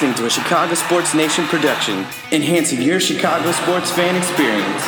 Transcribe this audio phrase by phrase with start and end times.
[0.00, 4.82] You're listening to a Chicago Sports Nation production, enhancing your Chicago sports fan experience.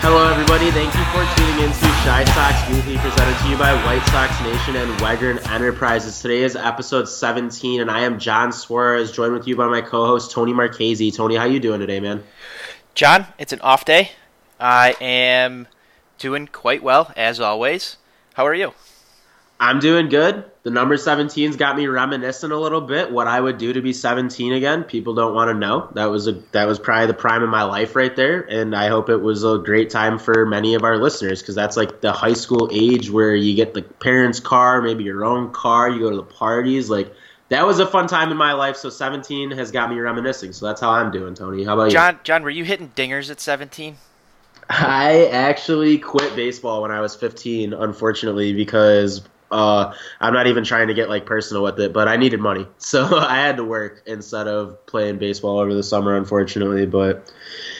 [0.00, 0.70] Hello, everybody.
[0.70, 4.40] Thank you for tuning in to Shy Sox Weekly, presented to you by White Sox
[4.40, 6.22] Nation and Wegern Enterprises.
[6.22, 10.30] Today is episode 17, and I am John Suarez, joined with you by my co-host
[10.30, 11.10] Tony Marchese.
[11.10, 12.24] Tony, how you doing today, man?
[12.94, 14.12] John, it's an off day.
[14.60, 15.68] I am
[16.18, 17.96] doing quite well, as always.
[18.34, 18.72] How are you?
[19.60, 20.44] I'm doing good.
[20.62, 23.92] The number 17's got me reminiscing a little bit what I would do to be
[23.92, 24.84] 17 again.
[24.84, 25.88] People don't want to know.
[25.94, 28.88] That was a that was probably the prime of my life right there, and I
[28.88, 32.12] hope it was a great time for many of our listeners because that's like the
[32.12, 36.10] high school age where you get the parents' car, maybe your own car, you go
[36.10, 36.88] to the parties.
[36.88, 37.12] Like
[37.48, 38.76] that was a fun time in my life.
[38.76, 40.52] So 17 has got me reminiscing.
[40.52, 41.64] So that's how I'm doing, Tony.
[41.64, 41.90] How about you?
[41.92, 42.20] John.
[42.22, 43.96] John, were you hitting dingers at 17?
[44.70, 50.88] I actually quit baseball when I was 15, unfortunately, because uh, I'm not even trying
[50.88, 54.02] to get like personal with it, but I needed money, so I had to work
[54.06, 56.86] instead of playing baseball over the summer, unfortunately.
[56.86, 57.32] But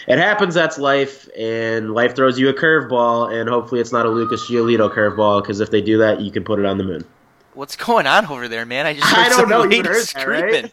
[0.06, 0.54] it happens.
[0.54, 4.92] That's life, and life throws you a curveball, and hopefully it's not a Lucas Giolito
[4.92, 7.04] curveball, because if they do that, you can put it on the moon.
[7.54, 8.86] What's going on over there, man?
[8.86, 9.64] I just heard I don't know.
[9.64, 10.72] You heard that, right?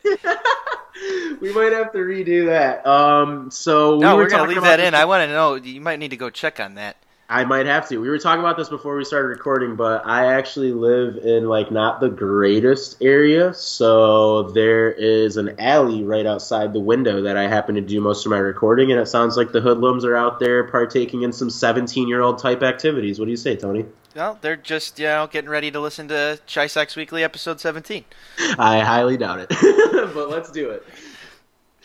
[1.41, 2.85] We might have to redo that.
[2.85, 4.94] Um, so No, we we were are gonna leave that in.
[4.94, 5.56] I want to know.
[5.56, 6.97] You might need to go check on that.
[7.28, 7.97] I might have to.
[7.97, 11.72] We were talking about this before we started recording, but I actually live in like
[11.72, 17.47] not the greatest area, so there is an alley right outside the window that I
[17.47, 20.40] happen to do most of my recording, and it sounds like the hoodlums are out
[20.40, 23.17] there partaking in some 17-year-old type activities.
[23.17, 23.85] What do you say, Tony?
[24.16, 28.06] Well, they're just you know getting ready to listen to Chai Sox Weekly episode 17.
[28.59, 29.50] I highly doubt it,
[30.13, 30.85] but let's do it.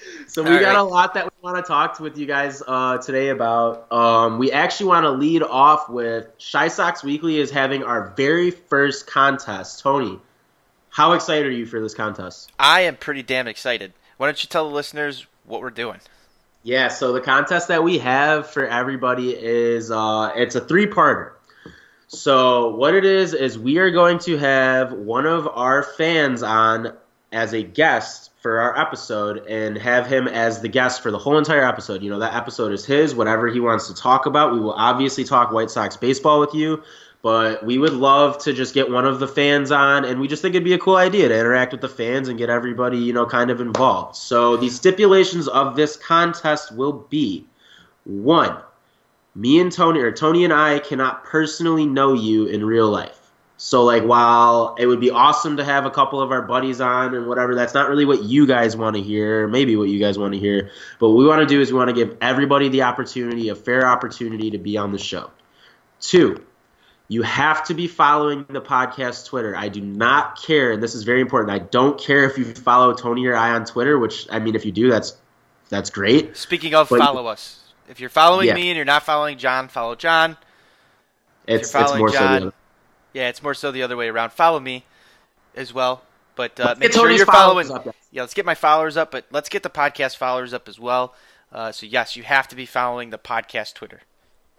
[0.27, 0.79] So we All got right.
[0.79, 3.91] a lot that we want to talk with you guys uh, today about.
[3.91, 8.53] Um, we actually want to lead off with Shy Sox Weekly is having our very
[8.53, 9.81] first contest.
[9.81, 10.21] Tony,
[10.89, 12.53] how excited are you for this contest?
[12.61, 13.93] I am pretty damn excited.
[14.19, 15.99] Why don't you tell the listeners what we're doing?
[16.63, 21.33] Yeah, so the contest that we have for everybody is uh, it's a three-parter.
[22.07, 26.97] So what it is is we are going to have one of our fans on
[27.33, 31.39] as a guest for our episode and have him as the guest for the whole
[31.39, 32.03] entire episode.
[32.03, 34.53] You know, that episode is his, whatever he wants to talk about.
[34.53, 36.83] We will obviously talk White Sox baseball with you,
[37.23, 40.43] but we would love to just get one of the fans on and we just
[40.43, 43.13] think it'd be a cool idea to interact with the fans and get everybody, you
[43.13, 44.17] know, kind of involved.
[44.17, 47.47] So the stipulations of this contest will be
[48.05, 48.57] one,
[49.35, 53.20] me and Tony or Tony and I cannot personally know you in real life.
[53.63, 57.15] So like while it would be awesome to have a couple of our buddies on
[57.15, 60.19] and whatever, that's not really what you guys want to hear, maybe what you guys
[60.19, 60.71] want to hear.
[60.99, 63.55] But what we want to do is we want to give everybody the opportunity, a
[63.55, 65.31] fair opportunity to be on the show.
[66.01, 66.43] Two,
[67.09, 69.55] you have to be following the podcast Twitter.
[69.55, 71.51] I do not care, and this is very important.
[71.51, 74.65] I don't care if you follow Tony or I on Twitter, which I mean if
[74.65, 75.19] you do, that's
[75.69, 76.35] that's great.
[76.35, 77.59] Speaking of, But- follow us.
[77.91, 78.55] If you're following Yeah.
[78.55, 80.39] me and you're not following John, follow John.
[81.47, 82.53] It's you're it's more so John, other.
[83.13, 84.33] Yeah, it's more so the other way around.
[84.33, 84.85] Follow me
[85.55, 86.03] as well,
[86.37, 87.71] but uh, make sure you're following.
[87.71, 87.95] up, guys.
[88.11, 91.15] Yeah, let's get my followers up, but let's get the podcast followers up as well.
[91.53, 94.01] Uh, so yes, you have to be following the podcast Twitter.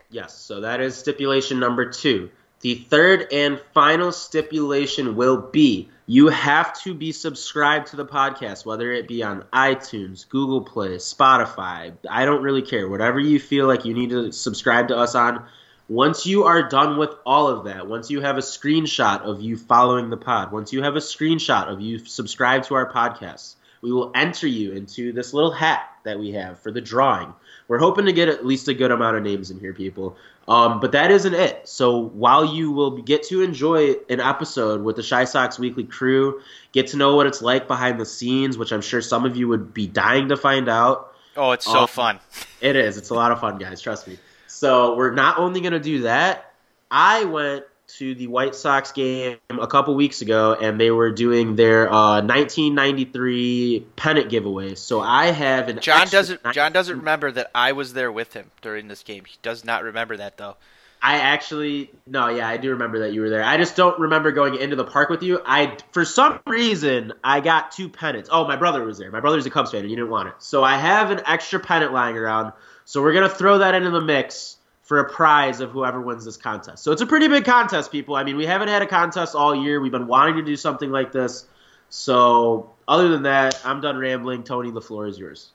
[0.09, 2.29] Yes, so that is stipulation number two.
[2.59, 8.65] The third and final stipulation will be you have to be subscribed to the podcast,
[8.65, 11.93] whether it be on iTunes, Google Play, Spotify.
[12.07, 12.87] I don't really care.
[12.87, 15.45] Whatever you feel like you need to subscribe to us on.
[15.91, 19.57] Once you are done with all of that, once you have a screenshot of you
[19.57, 23.91] following the pod, once you have a screenshot of you subscribe to our podcast, we
[23.91, 27.33] will enter you into this little hat that we have for the drawing.
[27.67, 30.15] We're hoping to get at least a good amount of names in here, people.
[30.47, 31.67] Um, but that isn't it.
[31.67, 36.41] So while you will get to enjoy an episode with the Shy Sox Weekly crew,
[36.71, 39.49] get to know what it's like behind the scenes, which I'm sure some of you
[39.49, 41.13] would be dying to find out.
[41.35, 42.19] Oh, it's so Um, fun.
[42.61, 42.95] It is.
[42.97, 43.81] It's a lot of fun, guys.
[43.81, 44.17] Trust me.
[44.61, 46.53] So we're not only going to do that.
[46.91, 47.65] I went
[47.97, 52.21] to the White Sox game a couple weeks ago, and they were doing their uh,
[52.21, 54.75] 1993 pennant giveaway.
[54.75, 56.41] So I have an John doesn't.
[56.53, 59.25] John doesn't remember that I was there with him during this game.
[59.25, 60.57] He does not remember that though.
[61.01, 63.43] I actually no, yeah, I do remember that you were there.
[63.43, 65.41] I just don't remember going into the park with you.
[65.43, 68.29] I for some reason I got two pennants.
[68.31, 69.09] Oh, my brother was there.
[69.09, 71.59] My brother's a Cubs fan, and you didn't want it, so I have an extra
[71.59, 72.53] pennant lying around.
[72.91, 76.35] So we're gonna throw that into the mix for a prize of whoever wins this
[76.35, 76.83] contest.
[76.83, 78.15] So it's a pretty big contest, people.
[78.15, 79.79] I mean, we haven't had a contest all year.
[79.79, 81.45] We've been wanting to do something like this.
[81.87, 84.43] So other than that, I'm done rambling.
[84.43, 85.51] Tony, the floor is yours.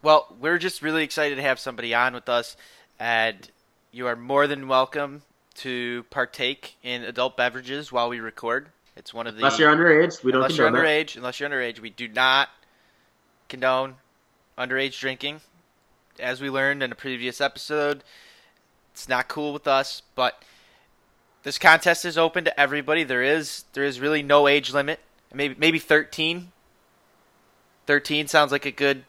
[0.00, 2.56] Well, we're just really excited to have somebody on with us.
[2.98, 3.50] and
[3.92, 5.20] you are more than welcome
[5.56, 8.70] to partake in adult beverages while we record.
[8.96, 11.06] It's one of the unless you're underage, we don't unless you're condone that.
[11.06, 11.16] underage.
[11.18, 12.48] Unless you're underage, we do not
[13.50, 13.96] condone
[14.56, 15.42] underage drinking.
[16.20, 18.02] As we learned in a previous episode,
[18.92, 20.02] it's not cool with us.
[20.14, 20.42] But
[21.42, 23.02] this contest is open to everybody.
[23.04, 25.00] There is there is really no age limit.
[25.32, 26.52] Maybe maybe 13.
[27.86, 29.04] 13 sounds like a good,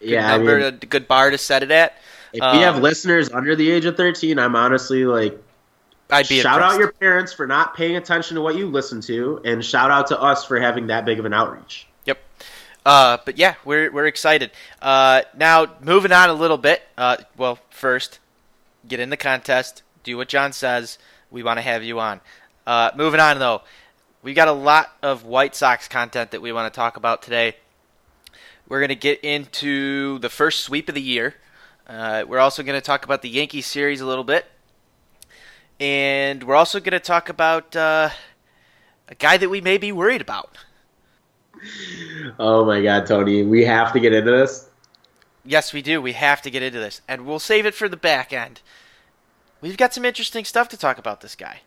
[0.00, 1.98] good Yeah, I number, mean, a good bar to set it at.
[2.32, 5.38] if um, we have listeners under the age of 13, I'm honestly like,
[6.10, 6.74] I'd be shout impressed.
[6.74, 10.06] out your parents for not paying attention to what you listen to, and shout out
[10.06, 11.86] to us for having that big of an outreach.
[12.84, 14.50] Uh, but yeah, we're we're excited.
[14.82, 16.82] Uh, now moving on a little bit.
[16.98, 18.18] Uh, well, first,
[18.86, 19.82] get in the contest.
[20.02, 20.98] Do what John says.
[21.30, 22.20] We want to have you on.
[22.66, 23.62] Uh, moving on though,
[24.22, 27.56] we got a lot of White Sox content that we want to talk about today.
[28.68, 31.34] We're gonna get into the first sweep of the year.
[31.86, 34.46] Uh, we're also gonna talk about the Yankee series a little bit,
[35.80, 38.10] and we're also gonna talk about uh,
[39.08, 40.56] a guy that we may be worried about.
[42.38, 44.68] Oh my God, Tony, we have to get into this.
[45.44, 46.00] Yes, we do.
[46.00, 48.60] We have to get into this, and we'll save it for the back end.
[49.60, 51.60] We've got some interesting stuff to talk about this guy.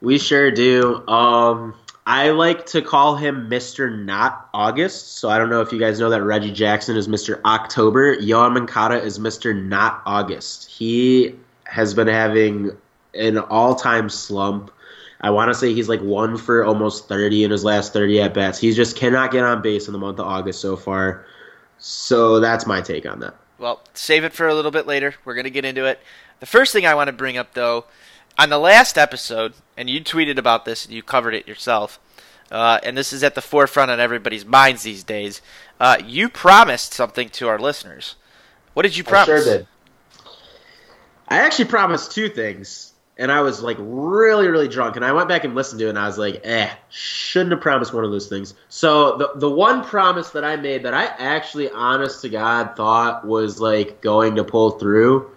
[0.00, 1.06] We sure do.
[1.08, 1.74] Um,
[2.06, 4.04] I like to call him Mr.
[4.04, 5.16] Not August.
[5.18, 7.40] So I don't know if you guys know that Reggie Jackson is Mr.
[7.44, 8.16] October.
[8.16, 9.58] Yoan Moncada is Mr.
[9.58, 10.68] Not August.
[10.70, 11.34] He
[11.64, 12.76] has been having
[13.14, 14.70] an all-time slump.
[15.24, 18.34] I want to say he's like one for almost 30 in his last 30 at
[18.34, 18.58] bats.
[18.58, 21.24] He just cannot get on base in the month of August so far.
[21.78, 23.34] So that's my take on that.
[23.56, 25.14] Well, save it for a little bit later.
[25.24, 25.98] We're going to get into it.
[26.40, 27.86] The first thing I want to bring up, though,
[28.38, 31.98] on the last episode, and you tweeted about this and you covered it yourself,
[32.50, 35.40] uh, and this is at the forefront on everybody's minds these days.
[35.80, 38.16] Uh, you promised something to our listeners.
[38.74, 39.30] What did you promise?
[39.30, 39.66] I sure did.
[41.28, 45.28] I actually promised two things, and I was like really, really drunk, and I went
[45.28, 48.10] back and listened to it, and I was like, eh, shouldn't have promised one of
[48.10, 48.54] those things.
[48.68, 53.26] So the the one promise that I made that I actually, honest to God, thought
[53.26, 55.30] was like going to pull through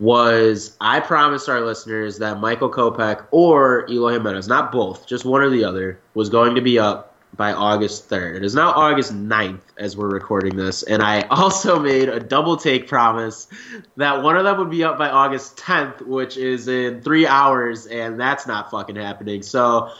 [0.00, 5.42] was I promised our listeners that Michael Kopech or Eloy Jimenez, not both, just one
[5.42, 8.36] or the other, was going to be up by August 3rd.
[8.36, 12.56] It is now August 9th as we're recording this, and I also made a double
[12.56, 13.48] take promise
[13.96, 17.86] that one of them would be up by August 10th, which is in three hours,
[17.86, 19.42] and that's not fucking happening.
[19.42, 19.92] So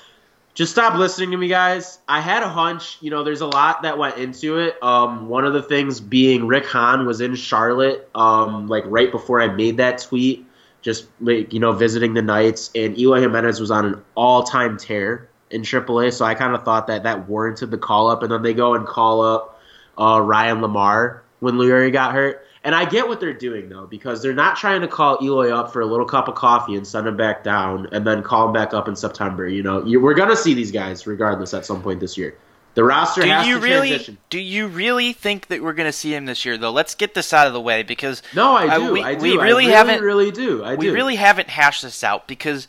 [0.55, 2.01] just stop listening to me, guys.
[2.09, 2.99] I had a hunch.
[3.01, 4.83] You know, there's a lot that went into it.
[4.83, 9.41] Um, one of the things being Rick Hahn was in Charlotte, um, like right before
[9.41, 10.45] I made that tweet,
[10.83, 15.29] just like you know, visiting the Knights, and Eloy Jimenez was on an all-time tear
[15.51, 16.13] in AAA.
[16.13, 18.75] So I kind of thought that that warranted the call up, and then they go
[18.75, 19.61] and call up
[19.97, 22.45] uh, Ryan LaMarre when Leury got hurt.
[22.65, 25.73] And I get what they're doing though, because they're not trying to call Eloy up
[25.73, 28.53] for a little cup of coffee and send him back down, and then call him
[28.53, 29.49] back up in September.
[29.49, 32.37] You know, you, we're gonna see these guys regardless at some point this year.
[32.75, 33.89] The roster Do has you to really?
[33.89, 34.19] transition.
[34.31, 36.71] Do you really think that we're going to see him this year, though?
[36.71, 38.93] Let's get this out of the way because No, I Uh, do.
[38.93, 39.23] we- I do.
[39.23, 40.63] we I really really haven't- Really do.
[40.65, 40.87] I do.
[40.87, 42.69] we really haven't hashed this out because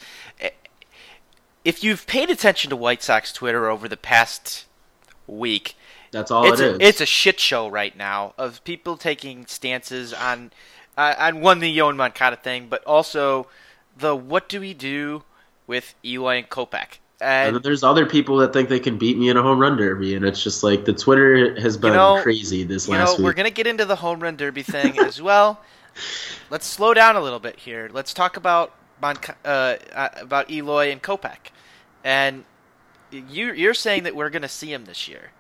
[1.70, 4.66] if you've paid attention to White Sox Twitter over the past
[5.28, 5.76] week,
[6.12, 6.78] That's all it's it a, is.
[6.82, 10.52] it's a shit show right now of people taking stances on
[10.98, 13.48] uh, on one the Yoan Moncada thing, but also
[13.96, 15.24] the what do we do
[15.68, 16.98] with Eloy and Kopech.
[17.22, 19.78] and And there's other people that think they can beat me in a home run
[19.78, 23.20] derby, and it's just like the Twitter has been know- crazy this you know last
[23.20, 25.62] we're gonna get into the home run derby thing as well.
[26.50, 27.90] Let's slow down a little bit here.
[27.94, 28.74] Let's talk about
[29.04, 31.52] Monca- uh, uh, about Eloy and Kopech,
[32.04, 32.46] and
[33.12, 35.32] you you're saying that we're gonna see him this year.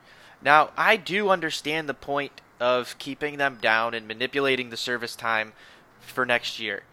[0.42, 5.54] Now I do understand the point of keeping them down and manipulating the service time
[6.00, 6.84] for next year.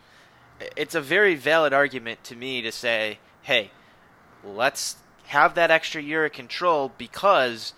[0.76, 3.70] It's a very valid argument to me to say, hey,
[4.44, 4.96] let's
[5.26, 7.74] have that extra year of control because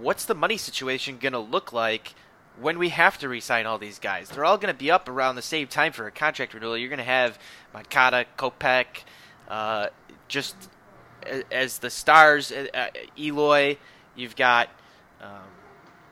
[0.00, 2.14] what's the money situation going to look like
[2.60, 4.28] when we have to re-sign all these guys?
[4.28, 6.76] They're all going to be up around the same time for a contract renewal.
[6.76, 7.38] You're going to have
[7.72, 9.04] Moncada, Kopech,
[9.52, 9.88] uh,
[10.28, 10.56] just
[11.50, 12.86] as the stars, uh, uh,
[13.18, 13.76] Eloy.
[14.16, 14.70] You've got
[15.20, 15.42] um,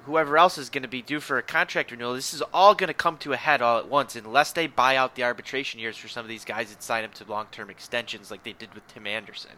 [0.04, 2.14] whoever else is going to be due for a contract renewal.
[2.14, 4.96] This is all going to come to a head all at once unless they buy
[4.96, 8.30] out the arbitration years for some of these guys and sign them to long-term extensions
[8.30, 9.52] like they did with Tim Anderson.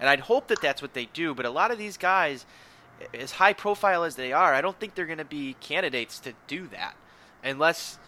[0.00, 1.32] And I'd hope that that's what they do.
[1.32, 2.46] But a lot of these guys
[3.14, 6.32] as high profile as they are, I don't think they're going to be candidates to
[6.48, 6.96] do that
[7.44, 7.98] unless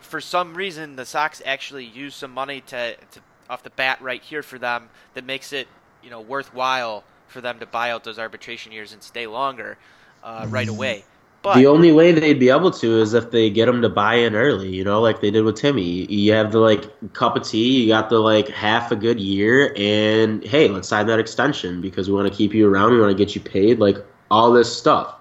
[0.00, 3.20] for some reason the Sox actually use some money to, to
[3.52, 5.68] off the bat right here for them that makes it
[6.02, 9.76] you know worthwhile for them to buy out those arbitration years and stay longer
[10.24, 11.04] uh, right away.
[11.42, 14.14] But the only way they'd be able to is if they get them to buy
[14.14, 16.06] in early, you know, like they did with Timmy.
[16.06, 19.74] You have the like cup of tea, you got the like half a good year,
[19.76, 23.10] and hey, let's sign that extension because we want to keep you around, we want
[23.10, 23.96] to get you paid, like
[24.30, 25.16] all this stuff.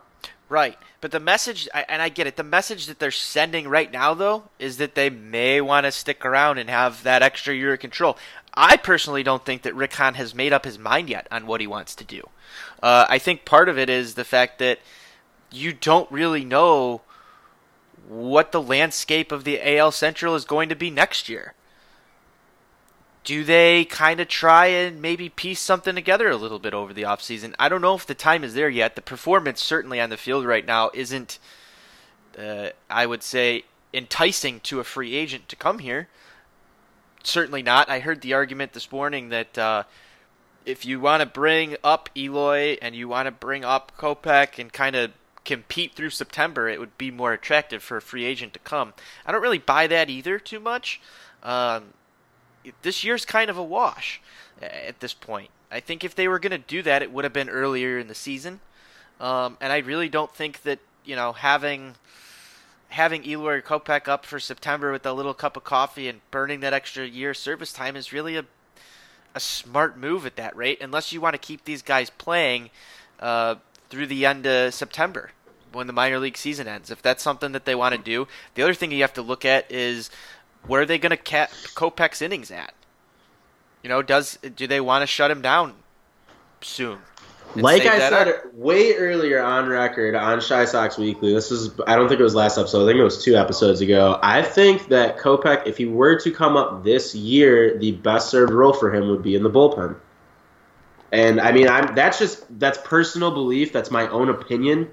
[0.48, 0.78] Right.
[1.02, 4.44] But the message, and I get it, the message that they're sending right now, though,
[4.60, 8.18] is that they may want to stick around and have that extra year of control.
[8.54, 11.60] I personally don't think that Rick Hahn has made up his mind yet on what
[11.60, 12.30] he wants to do.
[12.84, 14.80] Uh, I think part of it is the fact that
[15.52, 17.02] you don't really know
[18.08, 21.56] what the landscape of the AL Central is going to be next year.
[23.24, 27.04] Do they kind of try and maybe piece something together a little bit over the
[27.04, 27.54] offseason?
[27.60, 28.96] I don't know if the time is there yet.
[28.96, 31.38] The performance, certainly on the field right now, isn't,
[32.38, 33.64] uh, I would say,
[33.94, 36.08] enticing to a free agent to come here.
[37.24, 37.90] Certainly not.
[37.90, 39.84] I heard the argument this morning that uh,
[40.66, 44.74] if you want to bring up Eloy and you want to bring up Kopech and
[44.74, 45.12] kind of
[45.46, 48.94] compete through September, it would be more attractive for a free agent to come.
[49.26, 51.02] I don't really buy that either too much.
[51.44, 51.94] Um,
[52.82, 54.22] this year's kind of a wash
[54.62, 55.50] at this point.
[55.72, 58.08] I think if they were going to do that, it would have been earlier in
[58.08, 58.60] the season.
[59.20, 61.96] Um, and I really don't think that you know having
[62.90, 66.74] having Eloy Kopech up for September with a little cup of coffee and burning that
[66.74, 68.46] extra year service time is really a
[69.34, 72.70] a smart move at that rate, unless you want to keep these guys playing
[73.20, 73.56] uh,
[73.90, 75.32] through the end of September
[75.72, 76.92] when the minor league season ends.
[76.92, 79.46] If that's something that they want to do, the other thing you have to look
[79.46, 80.10] at is
[80.68, 82.74] where are they going to cap Kopech's innings at?
[83.84, 85.74] You know, does do they want to shut him down
[86.62, 87.00] soon?
[87.56, 88.54] Like I said up?
[88.54, 92.36] way earlier on record on Shy Sox Weekly, this is I don't think it was
[92.36, 92.84] last episode.
[92.84, 94.20] I think it was two episodes ago.
[94.24, 98.54] I think that Kopech, if he were to come up this year, the best served
[98.54, 99.96] role for him would be in the bullpen.
[101.12, 103.74] And I mean, I'm that's just that's personal belief.
[103.74, 104.90] That's my own opinion.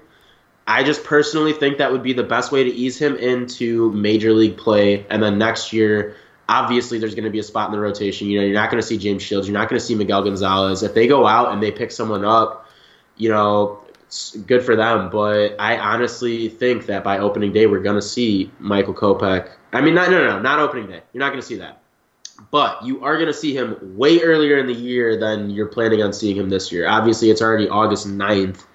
[0.69, 4.33] I just personally think that would be the best way to ease him into major
[4.33, 5.03] league play.
[5.09, 6.15] And then next year,
[6.47, 8.27] obviously, there's going to be a spot in the rotation.
[8.27, 9.47] You know, you're not going to see James Shields.
[9.47, 10.83] You're not going to see Miguel Gonzalez.
[10.83, 12.67] If they go out and they pick someone up,
[13.17, 13.79] you know,
[14.45, 15.09] good for them.
[15.09, 19.49] But I honestly think that by opening day, we're going to see Michael Kopech.
[19.73, 21.01] I mean, not, no, no, no, not opening day.
[21.13, 21.81] You're not going to see that.
[22.51, 26.03] But you are going to see him way earlier in the year than you're planning
[26.03, 26.87] on seeing him this year.
[26.87, 28.65] Obviously, it's already August 9th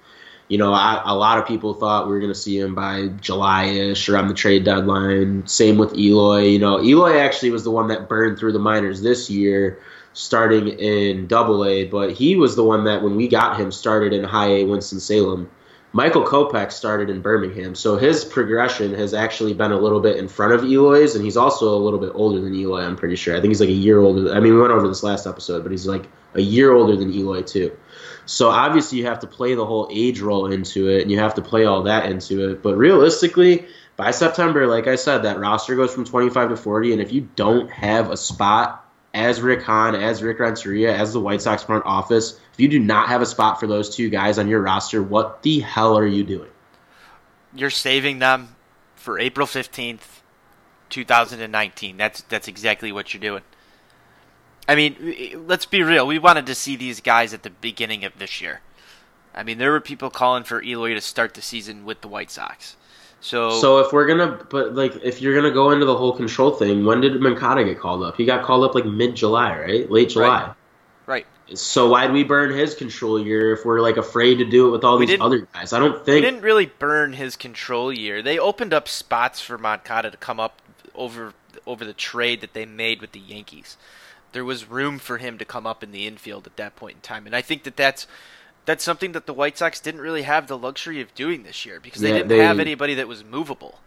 [0.47, 3.07] you know, I, a lot of people thought we were going to see him by
[3.19, 5.47] July-ish or on the trade deadline.
[5.47, 6.43] Same with Eloy.
[6.43, 9.79] You know, Eloy actually was the one that burned through the minors this year,
[10.13, 11.85] starting in Double A.
[11.85, 14.99] But he was the one that, when we got him, started in High A Winston
[14.99, 15.49] Salem.
[15.93, 20.27] Michael Kopech started in Birmingham, so his progression has actually been a little bit in
[20.27, 22.81] front of Eloy's, and he's also a little bit older than Eloy.
[22.81, 23.33] I'm pretty sure.
[23.33, 24.33] I think he's like a year older.
[24.33, 27.13] I mean, we went over this last episode, but he's like a year older than
[27.13, 27.71] Eloy too.
[28.25, 31.35] So obviously you have to play the whole age role into it, and you have
[31.35, 32.63] to play all that into it.
[32.63, 33.65] But realistically,
[33.95, 37.29] by September, like I said, that roster goes from 25 to 40, and if you
[37.35, 41.85] don't have a spot as Rick Hahn, as Rick Renteria, as the White Sox front
[41.85, 45.01] office, if you do not have a spot for those two guys on your roster,
[45.01, 46.49] what the hell are you doing?
[47.55, 48.55] You're saving them
[48.95, 50.21] for April 15th,
[50.89, 51.95] 2019.
[51.95, 53.43] That's that's exactly what you're doing.
[54.67, 56.07] I mean, let's be real.
[56.07, 58.61] We wanted to see these guys at the beginning of this year.
[59.33, 62.31] I mean, there were people calling for Eloy to start the season with the White
[62.31, 62.77] Sox.
[63.19, 66.51] So, so if we're gonna, but like, if you're gonna go into the whole control
[66.51, 68.17] thing, when did Moncada get called up?
[68.17, 69.89] He got called up like mid July, right?
[69.89, 70.53] Late July.
[71.07, 71.25] Right.
[71.47, 71.57] right.
[71.57, 74.83] So why'd we burn his control year if we're like afraid to do it with
[74.83, 75.73] all we these other guys?
[75.73, 78.21] I don't think we didn't really burn his control year.
[78.21, 80.61] They opened up spots for Moncada to come up
[80.93, 81.33] over
[81.65, 83.75] over the trade that they made with the Yankees
[84.35, 87.01] there was room for him to come up in the infield at that point in
[87.01, 87.25] time.
[87.25, 88.05] And I think that that's
[88.65, 91.79] that's something that the White Sox didn't really have the luxury of doing this year
[91.79, 93.79] because they yeah, didn't they, have anybody that was movable.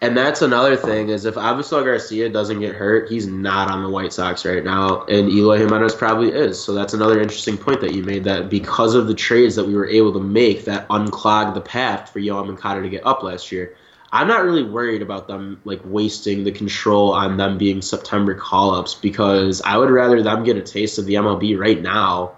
[0.00, 3.88] And that's another thing is if Avisail Garcia doesn't get hurt, he's not on the
[3.88, 6.62] White Sox right now, and Eloy Jimenez probably is.
[6.62, 9.76] So that's another interesting point that you made that because of the trades that we
[9.76, 13.52] were able to make that unclogged the path for Yoan Moncada to get up last
[13.52, 13.76] year.
[14.12, 18.74] I'm not really worried about them like wasting the control on them being September call
[18.74, 22.32] ups because I would rather them get a taste of the MLB right now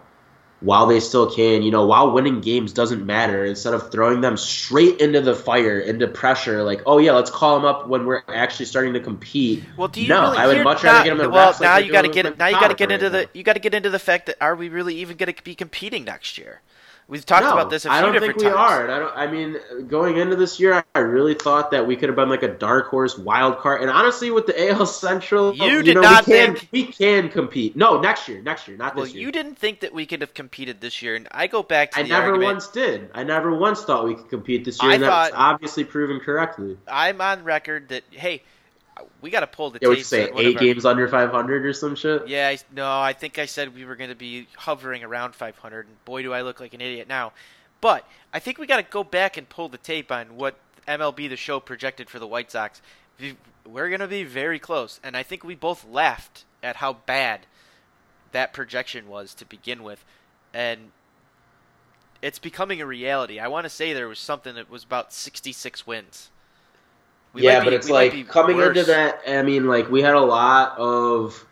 [0.61, 4.37] while they still can, you know, while winning games doesn't matter, instead of throwing them
[4.37, 8.23] straight into the fire, into pressure, like, oh yeah, let's call them up when we're
[8.27, 9.63] actually starting to compete.
[9.77, 11.87] Well, do you no, really I would much rather get them in Well, now like
[11.87, 13.75] you got to get now you got to get into the you got to get
[13.75, 16.61] into the fact that are we really even going to be competing next year?
[17.11, 18.71] We've talked no, about this a few I don't different think we times.
[18.73, 18.83] are.
[18.85, 19.17] And I don't.
[19.17, 22.43] I mean, going into this year, I really thought that we could have been like
[22.43, 23.81] a dark horse wild card.
[23.81, 27.31] And honestly, with the AL Central, You did know, not we can, think- we can
[27.31, 27.77] compete.
[27.77, 29.23] No, next year, next year, not Well, this year.
[29.25, 32.01] you didn't think that we could have competed this year, and I go back to
[32.01, 32.43] I never argument.
[32.45, 33.09] once did.
[33.15, 36.21] I never once thought we could compete this year, I and that's thought- obviously proven
[36.21, 36.77] correctly.
[36.87, 38.43] I'm on record that hey,
[39.21, 41.95] we got to pull the Yeah, you say eight our- games under 500 or some
[41.97, 42.29] shit?
[42.29, 45.87] Yeah, I, no, I think I said we were going to be hovering around 500,
[45.87, 47.33] and boy, do I look like an idiot now.
[47.81, 51.29] But I think we got to go back and pull the tape on what MLB
[51.29, 52.81] The Show projected for the White Sox.
[53.67, 57.41] We're going to be very close, and I think we both laughed at how bad
[58.33, 60.05] that projection was to begin with,
[60.53, 60.91] and
[62.21, 63.39] it's becoming a reality.
[63.39, 66.31] I want to say there was something that was about 66 wins.
[67.39, 68.77] We yeah, might but it's like coming worse.
[68.77, 69.23] into that.
[69.27, 71.45] I mean, like we had a lot of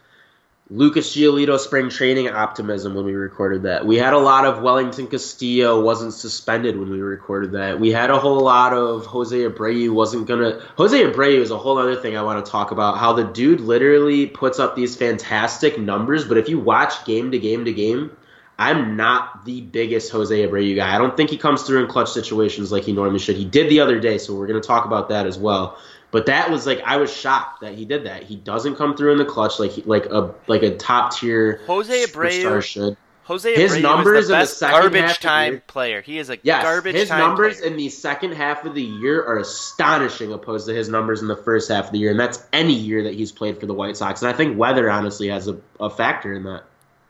[0.69, 3.87] Lucas Giolito spring training optimism when we recorded that.
[3.87, 7.79] We had a lot of Wellington Castillo wasn't suspended when we recorded that.
[7.79, 10.61] We had a whole lot of Jose Abreu wasn't gonna.
[10.77, 12.99] Jose Abreu is a whole other thing I want to talk about.
[12.99, 17.39] How the dude literally puts up these fantastic numbers, but if you watch game to
[17.39, 18.17] game to game.
[18.59, 20.95] I'm not the biggest Jose Abreu guy.
[20.95, 23.37] I don't think he comes through in clutch situations like he normally should.
[23.37, 25.79] He did the other day, so we're going to talk about that as well.
[26.11, 28.23] But that was like I was shocked that he did that.
[28.23, 31.61] He doesn't come through in the clutch like he, like a like a top tier
[31.67, 32.97] Jose Abreu- should.
[33.25, 35.63] Jose His Abreu numbers is in the the best second half garbage the time year-
[35.67, 36.01] player.
[36.01, 37.71] He is a Yes, garbage his time numbers player.
[37.73, 41.37] in the second half of the year are astonishing opposed to his numbers in the
[41.37, 43.97] first half of the year, and that's any year that he's played for the White
[43.97, 44.23] Sox.
[44.23, 46.63] And I think weather honestly has a, a factor in that.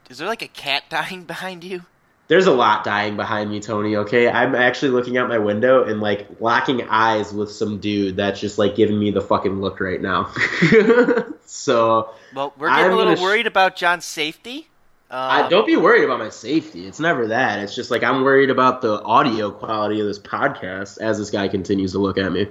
[0.09, 1.83] Is there like a cat dying behind you?
[2.27, 3.95] There's a lot dying behind me, Tony.
[3.95, 8.41] Okay, I'm actually looking out my window and like locking eyes with some dude that's
[8.41, 10.33] just like giving me the fucking look right now.
[11.45, 14.67] so Well, we're getting I'm a little sh- worried about John's safety.
[15.09, 16.85] Um, I don't be worried about my safety.
[16.85, 17.59] It's never that.
[17.59, 21.47] It's just like I'm worried about the audio quality of this podcast as this guy
[21.47, 22.47] continues to look at me.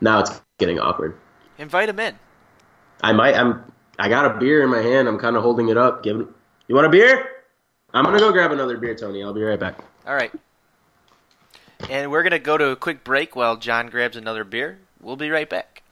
[0.00, 1.16] Now it's getting awkward.
[1.56, 2.18] invite him in.
[3.00, 3.36] I might.
[3.36, 3.62] I'm.
[3.96, 5.06] I got a beer in my hand.
[5.06, 6.02] I'm kind of holding it up.
[6.02, 6.26] Giving.
[6.68, 7.26] You want a beer?
[7.94, 9.22] I'm gonna go grab another beer, Tony.
[9.22, 9.78] I'll be right back.
[10.06, 10.30] All right.
[11.88, 14.78] And we're gonna go to a quick break while John grabs another beer.
[15.00, 15.82] We'll be right back.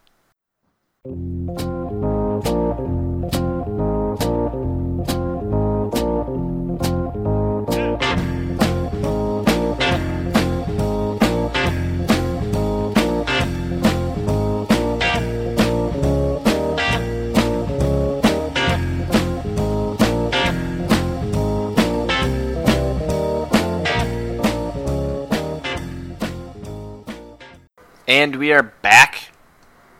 [28.16, 29.28] And we are back.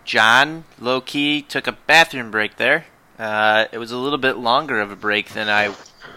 [0.07, 2.87] John, low key, took a bathroom break there.
[3.19, 5.75] Uh, it was a little bit longer of a break than I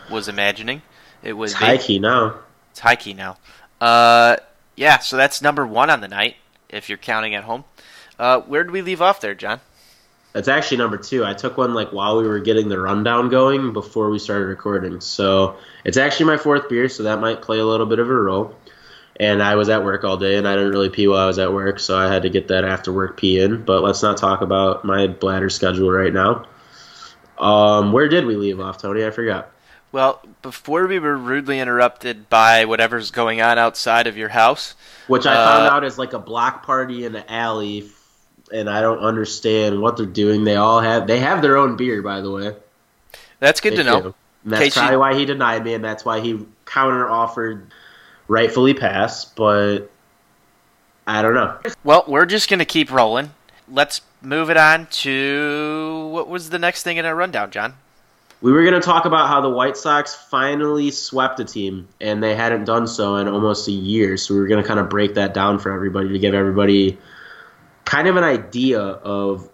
[0.10, 0.82] was imagining.
[1.24, 2.36] It was It's high key now.
[2.72, 3.36] It's high key now.
[3.82, 4.38] Uh,
[4.78, 6.38] yeah, so that's number one on the night,
[6.70, 7.66] if you're counting at home.
[8.18, 9.60] Uh, where did we leave off there, John?
[10.32, 11.26] That's actually number two.
[11.26, 15.02] I took one like while we were getting the rundown going before we started recording.
[15.02, 18.14] So it's actually my fourth beer, so that might play a little bit of a
[18.14, 18.56] role.
[19.20, 21.40] And I was at work all day, and I didn't really pee while I was
[21.40, 23.64] at work, so I had to get that after work pee in.
[23.66, 26.46] But let's not talk about my bladder schedule right now.
[27.38, 29.06] Um, where did we leave off, Tony?
[29.06, 29.52] I forgot.
[29.92, 34.76] Well, before we were rudely interrupted by whatever's going on outside of your house,
[35.08, 37.90] Which I found Uh, out is like a block party in the alley,
[38.54, 40.44] and I don't understand what they're doing.
[40.44, 42.56] They all have they have their own beer, by the way.
[43.40, 44.16] that's good They to know.
[44.46, 47.72] That's probably why he denied me, and that's why he counter offered
[48.30, 49.26] rightfully pass.
[49.26, 49.90] But
[51.06, 51.60] I don't know.
[51.84, 53.32] Well, we're just going to keep rolling.
[53.68, 57.76] Let's move it on to what was the next thing in our rundown, John?
[58.42, 62.24] We were going to talk about how the White Sox finally swept a team, and
[62.24, 64.16] they hadn't done so in almost a year.
[64.16, 66.98] So we were going to kind of break that down for everybody to give everybody
[67.84, 69.50] kind of an idea of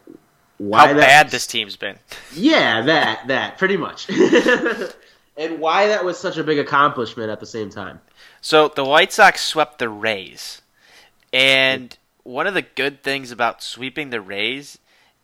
[0.58, 1.98] why How that bad this team's been.
[2.34, 4.08] Yeah, that that pretty much.
[5.38, 8.00] and why that was such a big accomplishment at the same time.
[8.46, 10.62] So the White Sox swept the Rays.
[11.34, 14.78] And one of the good things about sweeping the Rays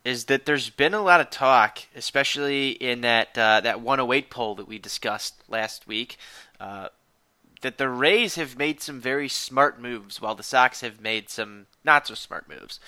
[0.03, 4.55] is that there's been a lot of talk, especially in that uh, that 108 poll
[4.55, 6.17] that we discussed last week,
[6.59, 6.87] uh,
[7.61, 11.67] that the Rays have made some very smart moves, while the Sox have made some
[11.83, 12.79] not so smart moves.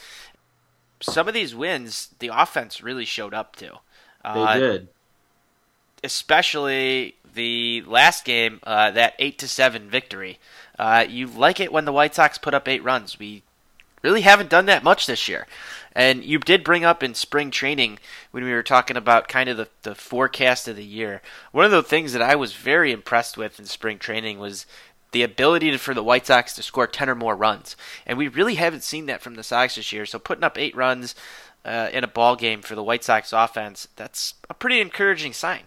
[0.99, 3.67] Some of these wins, the offense really showed up to.
[4.23, 4.87] They Uh, did.
[6.03, 10.39] especially the last game, uh, that eight to seven victory.
[10.77, 13.19] Uh, you like it when the White Sox put up eight runs.
[13.19, 13.43] We
[14.01, 15.47] really haven't done that much this year.
[15.95, 17.99] And you did bring up in spring training
[18.31, 21.21] when we were talking about kind of the, the forecast of the year.
[21.51, 24.65] One of the things that I was very impressed with in spring training was
[25.11, 27.75] the ability for the White Sox to score 10 or more runs.
[28.05, 30.05] And we really haven't seen that from the Sox this year.
[30.05, 31.15] So putting up eight runs
[31.63, 35.61] uh, in a ball game for the White Sox offense, that's a pretty encouraging sign.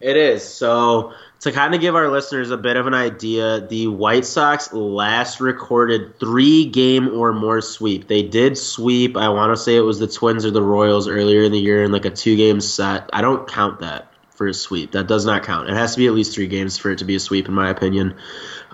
[0.00, 0.42] It is.
[0.42, 4.72] So, to kind of give our listeners a bit of an idea, the White Sox
[4.72, 8.08] last recorded three game or more sweep.
[8.08, 11.42] They did sweep, I want to say it was the Twins or the Royals earlier
[11.42, 13.10] in the year in like a two game set.
[13.12, 14.92] I don't count that for a sweep.
[14.92, 15.68] That does not count.
[15.68, 17.52] It has to be at least three games for it to be a sweep, in
[17.52, 18.14] my opinion.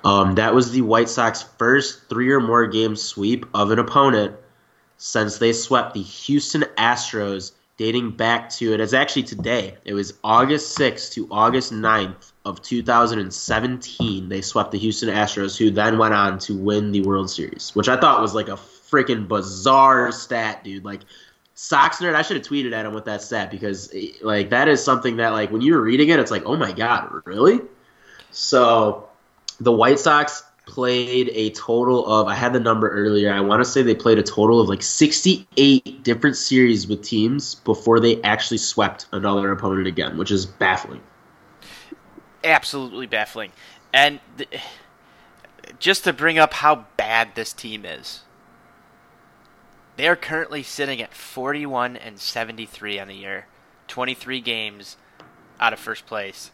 [0.04, 4.36] Um, that was the White Sox first three or more game sweep of an opponent
[4.96, 8.80] since they swept the Houston Astros dating back to it.
[8.80, 9.76] is actually today.
[9.84, 14.28] It was August 6th to August 9th of 2017.
[14.28, 17.88] They swept the Houston Astros, who then went on to win the World Series, which
[17.88, 18.58] I thought was like a
[18.90, 20.84] freaking bizarre stat, dude.
[20.84, 21.00] Like
[21.54, 24.68] Sox nerd, I should have tweeted at him with that stat because eh, like that
[24.68, 27.60] is something that like when you were reading it, it's like, oh my god, really?
[28.30, 29.08] So
[29.60, 33.32] the White Sox played a total of I had the number earlier.
[33.32, 37.54] I want to say they played a total of like 68 different series with teams
[37.54, 41.00] before they actually swept another opponent again, which is baffling.
[42.44, 43.52] Absolutely baffling.
[43.92, 44.60] And th-
[45.78, 48.22] just to bring up how bad this team is.
[49.96, 53.46] They are currently sitting at 41 and 73 on the year.
[53.88, 54.96] 23 games
[55.58, 56.50] out of first place.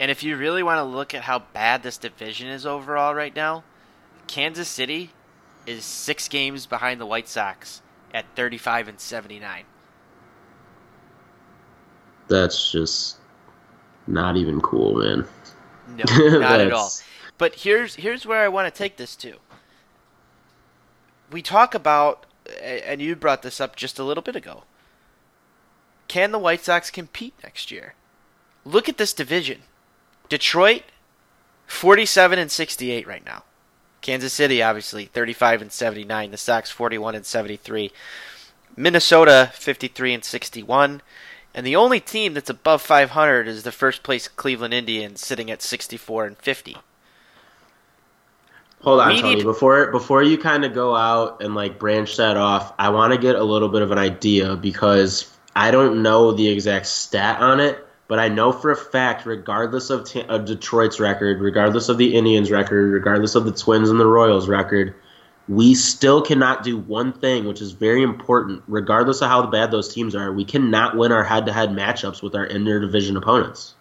[0.00, 3.34] And if you really want to look at how bad this division is overall right
[3.34, 3.64] now,
[4.26, 5.10] Kansas City
[5.66, 7.82] is six games behind the White Sox
[8.14, 9.64] at 35 and 79.
[12.28, 13.16] That's just
[14.06, 15.26] not even cool, man.
[15.88, 16.90] No, not at all.
[17.38, 19.36] But here's here's where I want to take this to.
[21.30, 22.26] We talk about,
[22.62, 24.64] and you brought this up just a little bit ago.
[26.08, 27.94] Can the White Sox compete next year?
[28.64, 29.62] Look at this division.
[30.28, 30.82] Detroit,
[31.66, 33.44] 47 and 68 right now.
[34.00, 36.30] Kansas City, obviously, 35 and 79.
[36.30, 37.92] The Sox, 41 and 73.
[38.76, 41.02] Minnesota, 53 and 61.
[41.54, 45.62] And the only team that's above 500 is the first place Cleveland Indians, sitting at
[45.62, 46.76] 64 and 50.
[48.82, 49.34] Hold on, we Tony.
[49.36, 49.44] Need...
[49.44, 53.18] Before before you kind of go out and like branch that off, I want to
[53.18, 57.58] get a little bit of an idea because I don't know the exact stat on
[57.58, 57.84] it.
[58.08, 62.14] But I know for a fact, regardless of, t- of Detroit's record, regardless of the
[62.16, 64.94] Indians' record, regardless of the Twins and the Royals' record,
[65.46, 69.92] we still cannot do one thing, which is very important, regardless of how bad those
[69.92, 70.32] teams are.
[70.32, 73.74] We cannot win our head to head matchups with our interdivision opponents.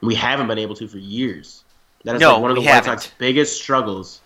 [0.00, 1.64] We haven't been able to for years.
[2.04, 4.20] That is no, like one of the White Sox biggest struggles,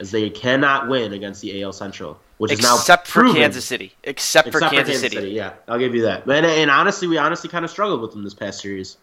[0.00, 3.32] as they cannot win against the AL Central which except is now except for.
[3.32, 3.92] Kansas City.
[4.02, 5.16] Except, except for, Kansas, for Kansas City.
[5.16, 5.30] City.
[5.30, 6.26] Yeah, I'll give you that.
[6.26, 8.96] And, and honestly, we honestly kind of struggled with them this past series.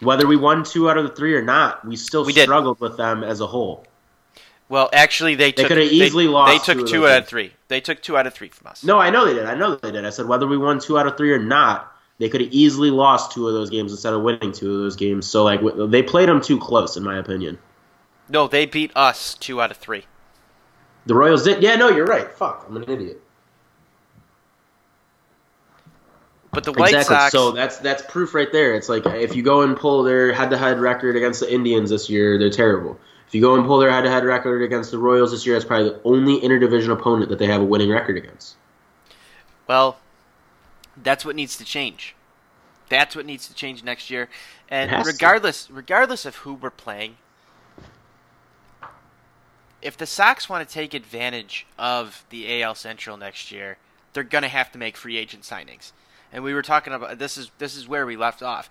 [0.00, 2.82] Whether we won two out of the three or not, we still we struggled did.
[2.82, 3.86] with them as a whole.
[4.68, 6.66] Well, actually, they, they could have easily they, lost.
[6.66, 7.52] They took two, two out of three.
[7.68, 8.82] They took two out of three from us.
[8.82, 9.46] No, I know they did.
[9.46, 10.04] I know they did.
[10.04, 12.90] I said whether we won two out of three or not, they could have easily
[12.90, 15.26] lost two of those games instead of winning two of those games.
[15.26, 17.58] So like they played them too close, in my opinion.
[18.28, 20.04] No, they beat us two out of three.
[21.06, 21.62] The Royals did.
[21.62, 22.30] Yeah, no, you're right.
[22.32, 23.20] Fuck, I'm an idiot.
[26.52, 27.16] But the White exactly.
[27.16, 27.32] Sox.
[27.32, 28.74] So that's that's proof right there.
[28.74, 32.38] It's like if you go and pull their head-to-head record against the Indians this year,
[32.38, 32.98] they're terrible.
[33.26, 35.90] If you go and pull their head-to-head record against the Royals this year, that's probably
[35.90, 38.54] the only interdivision opponent that they have a winning record against.
[39.66, 39.98] Well,
[41.02, 42.14] that's what needs to change.
[42.88, 44.28] That's what needs to change next year.
[44.68, 45.72] And regardless, to.
[45.72, 47.16] regardless of who we're playing,
[49.84, 53.76] if the Sox want to take advantage of the AL Central next year,
[54.14, 55.92] they're going to have to make free agent signings.
[56.32, 58.70] And we were talking about this is this is where we left off.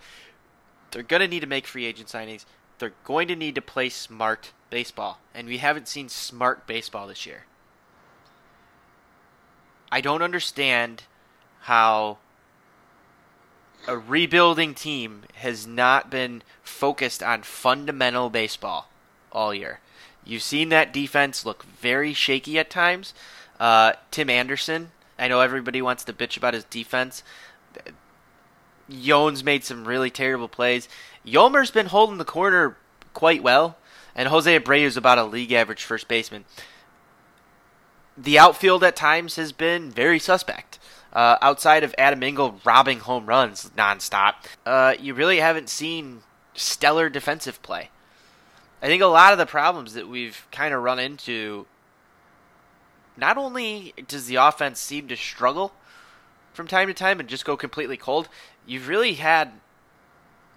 [0.92, 2.46] They're going to need to make free agent signings.
[2.80, 7.28] They're going to need to play smart baseball, and we haven't seen smart baseball this
[7.28, 7.46] year.
[9.92, 11.04] I don't understand
[11.62, 12.18] how
[13.88, 18.90] a rebuilding team has not been focused on fundamental baseball
[19.32, 19.80] all year.
[20.26, 23.14] You've seen that defense look very shaky at times.
[23.60, 27.24] Uh, Tim Anderson, I know everybody wants to bitch about his defense.
[28.90, 30.88] Yones made some really terrible plays.
[31.24, 32.78] Yolmer's been holding the corner
[33.14, 33.78] quite well,
[34.16, 36.46] and Jose Abreu is about a league average first baseman.
[38.18, 40.80] The outfield at times has been very suspect.
[41.12, 44.34] Uh, outside of Adam Engel robbing home runs nonstop,
[44.66, 46.22] uh, you really haven't seen
[46.54, 47.90] stellar defensive play.
[48.84, 51.66] I think a lot of the problems that we've kind of run into,
[53.16, 55.72] not only does the offense seem to struggle
[56.52, 58.28] from time to time and just go completely cold,
[58.66, 59.54] you've really had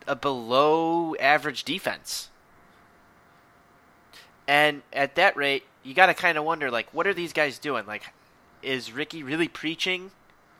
[0.08, 2.28] a below average defense.
[4.48, 7.60] And at that rate, you got to kind of wonder like what are these guys
[7.60, 7.86] doing?
[7.86, 8.12] Like
[8.60, 10.10] is Ricky really preaching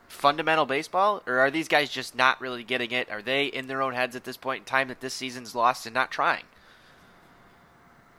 [0.06, 3.10] fundamental baseball or are these guys just not really getting it?
[3.10, 5.84] Are they in their own heads at this point in time that this season's lost
[5.84, 6.44] and not trying?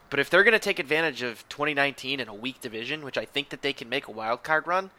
[0.10, 3.26] But if they're going to take advantage of 2019 in a weak division, which I
[3.26, 4.90] think that they can make a wild card run,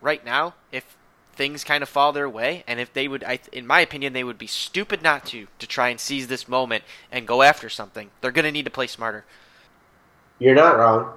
[0.00, 0.96] right now, if
[1.34, 4.24] things kind of fall their way, and if they would, I, in my opinion, they
[4.24, 8.10] would be stupid not to to try and seize this moment and go after something.
[8.20, 9.24] They're going to need to play smarter.
[10.38, 11.12] You're not wrong.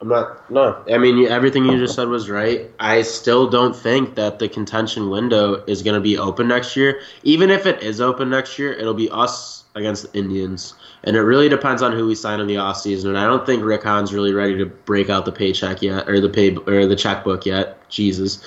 [0.00, 0.50] I'm not.
[0.50, 2.70] No, I mean everything you just said was right.
[2.80, 7.02] I still don't think that the contention window is going to be open next year.
[7.22, 11.22] Even if it is open next year, it'll be us against the Indians, and it
[11.22, 13.06] really depends on who we sign in the offseason.
[13.06, 16.20] And I don't think Rick Hahn's really ready to break out the paycheck yet, or
[16.20, 17.88] the pay or the checkbook yet.
[17.88, 18.44] Jesus,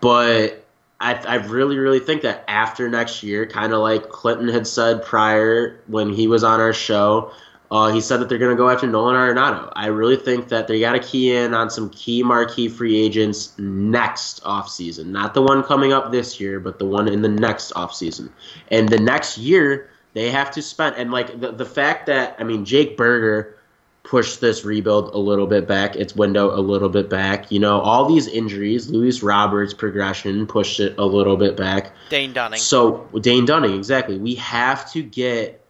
[0.00, 0.64] but
[1.00, 5.04] I, I really, really think that after next year, kind of like Clinton had said
[5.04, 7.32] prior when he was on our show,
[7.70, 9.72] uh, he said that they're going to go after Nolan Arenado.
[9.74, 13.52] I really think that they got to key in on some key marquee free agents
[13.58, 15.06] next offseason.
[15.06, 18.30] Not the one coming up this year, but the one in the next offseason.
[18.68, 20.96] And the next year, they have to spend.
[20.96, 23.58] And, like, the, the fact that, I mean, Jake Burger
[24.04, 27.50] pushed this rebuild a little bit back, its window a little bit back.
[27.50, 31.92] You know, all these injuries, Luis Roberts' progression pushed it a little bit back.
[32.10, 32.58] Dane Dunning.
[32.58, 34.18] So, Dane Dunning, exactly.
[34.18, 35.64] We have to get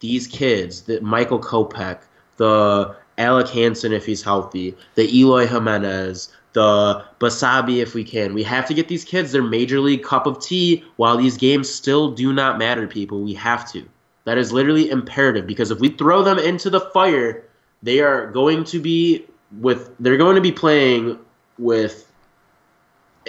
[0.00, 2.00] these kids, the Michael Kopech,
[2.36, 8.34] the Alec Hansen if he's healthy, the Eloy Jimenez, the Basabe if we can.
[8.34, 11.70] We have to get these kids their major league cup of tea while these games
[11.70, 13.22] still do not matter, people.
[13.22, 13.88] We have to.
[14.24, 17.44] That is literally imperative because if we throw them into the fire,
[17.82, 19.24] they are going to be
[19.60, 21.18] with they're going to be playing
[21.58, 22.10] with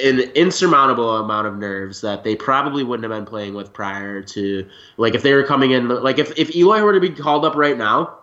[0.03, 4.67] an insurmountable amount of nerves that they probably wouldn't have been playing with prior to
[4.97, 7.55] like if they were coming in like if, if Eloy were to be called up
[7.55, 8.17] right now,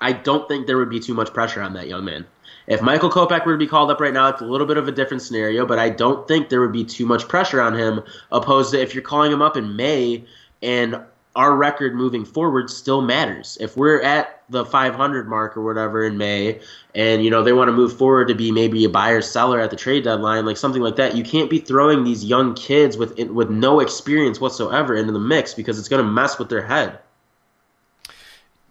[0.00, 2.26] I don't think there would be too much pressure on that young man.
[2.68, 4.86] If Michael Kopech were to be called up right now, it's a little bit of
[4.86, 8.02] a different scenario, but I don't think there would be too much pressure on him
[8.30, 10.24] opposed to if you're calling him up in May
[10.62, 11.00] and
[11.34, 13.56] our record moving forward still matters.
[13.58, 16.60] If we're at the 500 mark or whatever in May,
[16.94, 19.70] and you know they want to move forward to be maybe a buyer seller at
[19.70, 23.16] the trade deadline, like something like that, you can't be throwing these young kids with
[23.30, 26.98] with no experience whatsoever into the mix because it's going to mess with their head.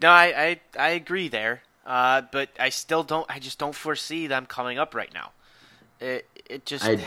[0.02, 3.26] No, I I, I agree there, uh, but I still don't.
[3.30, 5.32] I just don't foresee them coming up right now.
[6.02, 6.86] It it just.
[6.86, 7.00] I,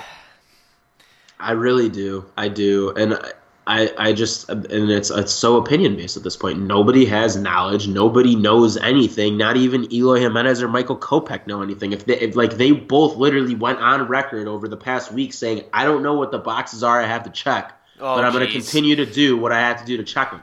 [1.39, 2.25] I really do.
[2.37, 3.19] I do, and
[3.67, 6.61] I, I just and it's it's so opinion based at this point.
[6.61, 7.89] Nobody has knowledge.
[7.89, 9.37] Nobody knows anything.
[9.37, 11.93] Not even Eloy Jimenez or Michael Kopech know anything.
[11.93, 15.65] If they if, like they both literally went on record over the past week saying,
[15.75, 17.01] "I don't know what the boxes are.
[17.01, 19.79] I have to check, Oh, but I'm going to continue to do what I have
[19.81, 20.41] to do to check them."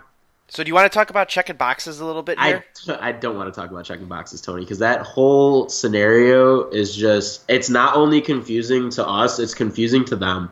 [0.50, 2.64] So do you want to talk about checking boxes a little bit I.
[3.00, 7.44] I don't want to talk about checking boxes, Tony, because that whole scenario is just,
[7.50, 10.52] it's not only confusing to us, it's confusing to them.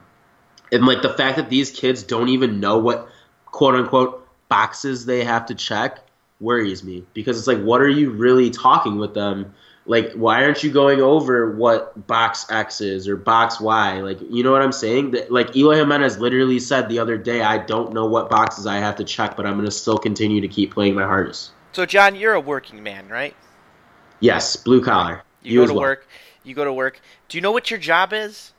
[0.72, 3.08] And like the fact that these kids don't even know what
[3.46, 6.00] quote unquote boxes they have to check
[6.40, 9.54] worries me because it's like, what are you really talking with them?
[9.88, 14.02] Like, why aren't you going over what box X is or box Y?
[14.02, 15.12] Like, you know what I'm saying?
[15.12, 18.78] That, like, Eloy Jimenez literally said the other day, I don't know what boxes I
[18.78, 21.52] have to check, but I'm going to still continue to keep playing my hardest.
[21.74, 23.36] So John, you're a working man, right?
[24.20, 25.22] Yes, blue collar.
[25.44, 25.82] You, go as to well.
[25.84, 26.08] work.
[26.44, 27.00] You go to work.
[27.30, 28.54] Do you know what your job is?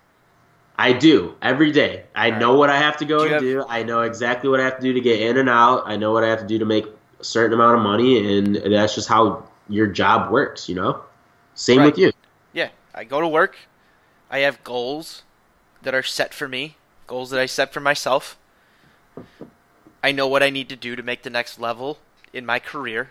[0.78, 2.04] I do every day.
[2.14, 3.64] I All know what I have to go Do and have- do.
[3.68, 5.84] I know exactly what I have to do to get in and out.
[5.86, 6.86] I know what I have to do to make
[7.18, 10.68] a certain amount of money, and that's just how your job works.
[10.68, 11.00] You know.
[11.56, 11.86] Same Right.
[11.86, 12.12] with you.
[12.52, 13.56] Yeah, I go to work.
[14.30, 15.24] I have goals
[15.82, 18.38] that are set for me, goals that I set for myself.
[20.02, 21.98] I know what I need to do to make the next level
[22.32, 23.10] in my career.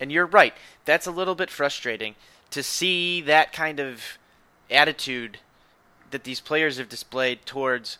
[0.00, 0.54] And you're right.
[0.84, 2.16] That's a little bit frustrating
[2.50, 4.18] to see that kind of
[4.70, 5.38] attitude
[6.10, 7.98] that these players have displayed towards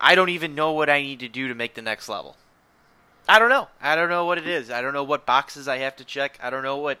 [0.00, 2.36] I don't even know what I need to do to make the next level.
[3.28, 3.68] I don't know.
[3.80, 4.70] I don't know what it is.
[4.70, 6.38] I don't know what boxes I have to check.
[6.42, 6.98] I don't know what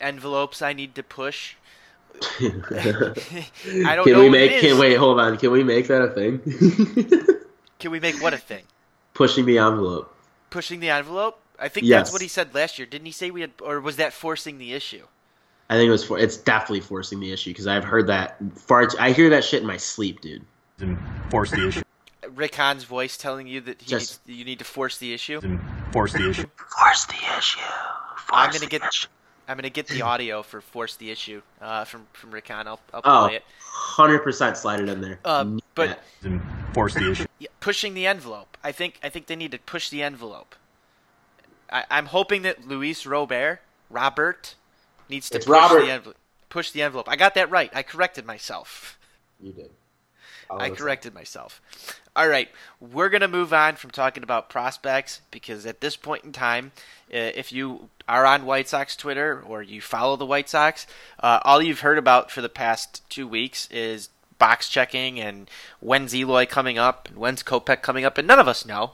[0.00, 1.54] envelopes I need to push.
[2.40, 2.48] I
[3.94, 4.50] don't can know we what make?
[4.52, 4.78] it Can is.
[4.78, 4.94] wait?
[4.94, 5.36] Hold on.
[5.36, 6.40] Can we make that a thing?
[7.78, 8.62] Can we make what a thing?
[9.14, 10.14] Pushing the envelope.
[10.50, 11.38] Pushing the envelope?
[11.58, 11.98] I think Yes.
[12.06, 12.86] that's what he said last year.
[12.86, 15.04] Didn't he say we had, or was that forcing the issue?
[15.68, 16.18] I think it was for.
[16.18, 18.86] It's definitely forcing the issue because I've heard that far.
[18.86, 20.44] T- I hear that shit in my sleep, dude.
[20.80, 20.98] and
[21.30, 21.82] force the issue.
[22.34, 25.40] Rick Hahn's voice telling you that he Just- needs, you need to force the issue.
[25.92, 26.46] Force the issue.
[26.78, 27.60] Force the issue.
[28.30, 28.82] I'm gonna get
[29.48, 32.66] I'm gonna get the audio for force the issue uh, from from Rick Hahn.
[32.66, 33.44] I'll, I'll Oh, play it.
[33.60, 35.18] hundred percent slide it in there.
[35.24, 36.40] Uh, but that.
[36.74, 37.26] Force the issue.
[37.60, 38.56] Pushing the envelope.
[38.64, 40.54] I think I think they need to push the envelope.
[41.70, 44.54] I, I'm hoping that Luis Robert Robert
[45.08, 45.80] needs to It's push Robert.
[45.86, 46.16] the envelope.
[46.48, 47.08] Push the envelope.
[47.08, 47.70] I got that right.
[47.74, 48.98] I corrected myself.
[49.40, 49.70] You did.
[50.50, 51.60] I corrected myself.
[52.14, 52.48] All right,
[52.80, 56.72] we're gonna move on from talking about prospects because at this point in time,
[57.12, 60.86] uh, if you are on White Sox Twitter or you follow the White Sox,
[61.20, 66.14] uh, all you've heard about for the past two weeks is box checking and when's
[66.14, 68.92] Eloy coming up and when's Kopech coming up, and none of us know.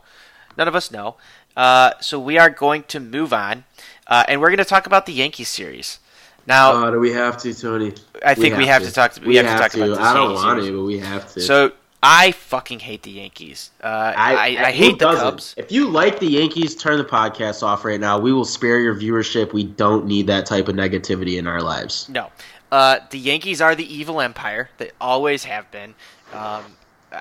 [0.56, 1.16] None of us know.
[1.56, 3.64] Uh, so we are going to move on,
[4.06, 5.98] uh, and we're going to talk about the Yankees series.
[6.46, 7.94] Now, Oh, do we have to, Tony?
[8.24, 10.34] I think we have to talk to- we have to talk about this I don't
[10.34, 10.66] want series.
[10.70, 11.40] to, but we have to.
[11.40, 13.70] so I fucking hate the Yankees.
[13.82, 15.24] Uh, I, I, who hate the doesn't?
[15.24, 15.54] Cubs.
[15.56, 18.18] If you like the Yankees, turn the podcast off right now.
[18.18, 19.52] We will spare your viewership.
[19.52, 22.08] We don't need that type of negativity in our lives.
[22.08, 22.30] No.
[22.72, 24.68] Uh, the Yankees are the evil empire.
[24.78, 25.94] They always have been.
[26.32, 26.64] Um,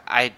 [0.08, 0.34] I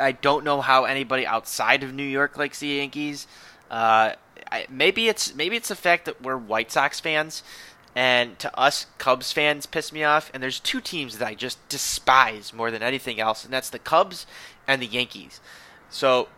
[0.00, 3.26] I don't know how anybody outside of New York likes the Yankees.
[3.68, 4.12] Uh,
[4.52, 7.42] I, maybe it's maybe it's the fact that we're White Sox fans,
[7.98, 10.30] and to us Cubs fans piss me off.
[10.32, 13.80] And there's two teams that I just despise more than anything else, and that's the
[13.80, 14.24] Cubs
[14.68, 15.40] and the Yankees.
[15.90, 16.28] So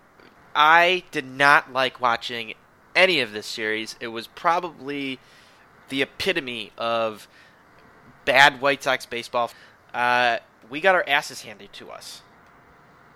[0.56, 2.54] I did not like watching
[2.96, 3.94] any of this series.
[4.00, 5.18] It was probably
[5.90, 7.28] the epitome of
[8.24, 9.50] bad White Sox baseball.
[9.92, 10.38] Uh,
[10.70, 12.22] we got our asses handed to us.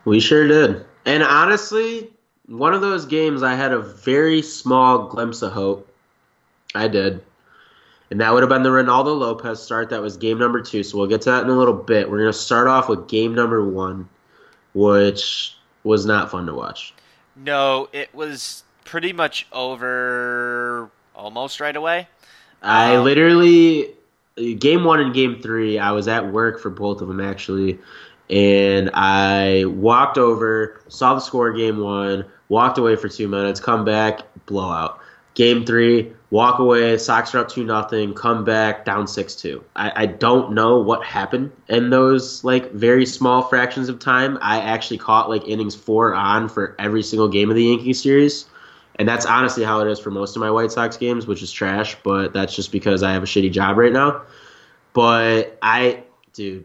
[0.05, 0.85] We sure did.
[1.07, 2.11] And honestly,
[2.45, 5.91] one of those games I had a very small glimpse of hope.
[6.75, 7.23] I did.
[8.15, 9.91] And that would have been the Reynaldo Lopez start.
[9.91, 10.85] That was game number two.
[10.85, 12.09] So we'll get to that in a little bit.
[12.09, 14.09] We're going to start off with game number one,
[14.73, 16.95] which was not fun to watch.
[17.35, 22.07] No, it was pretty much over almost right away.
[22.63, 23.91] I Um, literally
[24.61, 25.81] game one and game three.
[25.81, 27.81] I was at work for both of them actually,
[28.31, 31.53] and I walked over, saw the score.
[31.53, 35.01] Game one, walked away for two minutes, come back, blowout.
[35.35, 36.99] Game three, walk away.
[36.99, 38.13] Sox are up two nothing.
[38.13, 39.63] Come back, down six two.
[39.77, 44.37] I, I don't know what happened in those like very small fractions of time.
[44.43, 48.47] I actually caught like innings four on for every single game of the Yankees series.
[48.97, 51.53] And that's honestly how it is for most of my White Sox games, which is
[51.53, 54.23] trash, but that's just because I have a shitty job right now.
[54.93, 56.65] But I, dude,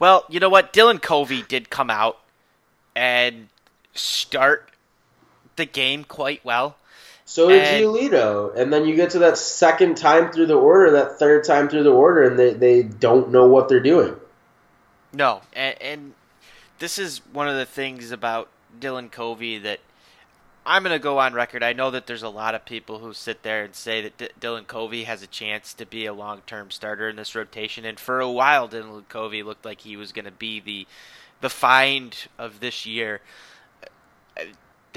[0.00, 0.72] Well, you know what?
[0.72, 2.18] Dylan Covey did come out
[2.96, 3.48] and
[3.94, 4.70] start
[5.54, 6.76] the game quite well.
[7.28, 8.56] So did And- Giolito.
[8.56, 11.82] And then you get to that second time through the order, that third time through
[11.82, 14.16] the order, and they, they don't know what they're doing.
[15.12, 16.14] No, and, and
[16.78, 18.48] this is one of the things about
[18.80, 19.80] Dylan Covey that
[20.64, 21.62] I'm going to go on record.
[21.62, 24.28] I know that there's a lot of people who sit there and say that D-
[24.40, 28.20] Dylan Covey has a chance to be a long-term starter in this rotation, and for
[28.20, 30.86] a while, Dylan Covey looked like he was going to be the
[31.42, 33.20] the find of this year.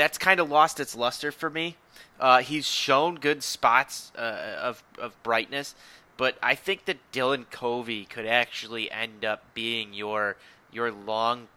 [0.01, 1.75] That's kind of lost its luster for me.
[2.19, 5.75] Uh, he's shown good spots uh, of of brightness,
[6.17, 10.37] but I think that Dylan Covey could actually end up being your
[10.71, 11.49] your long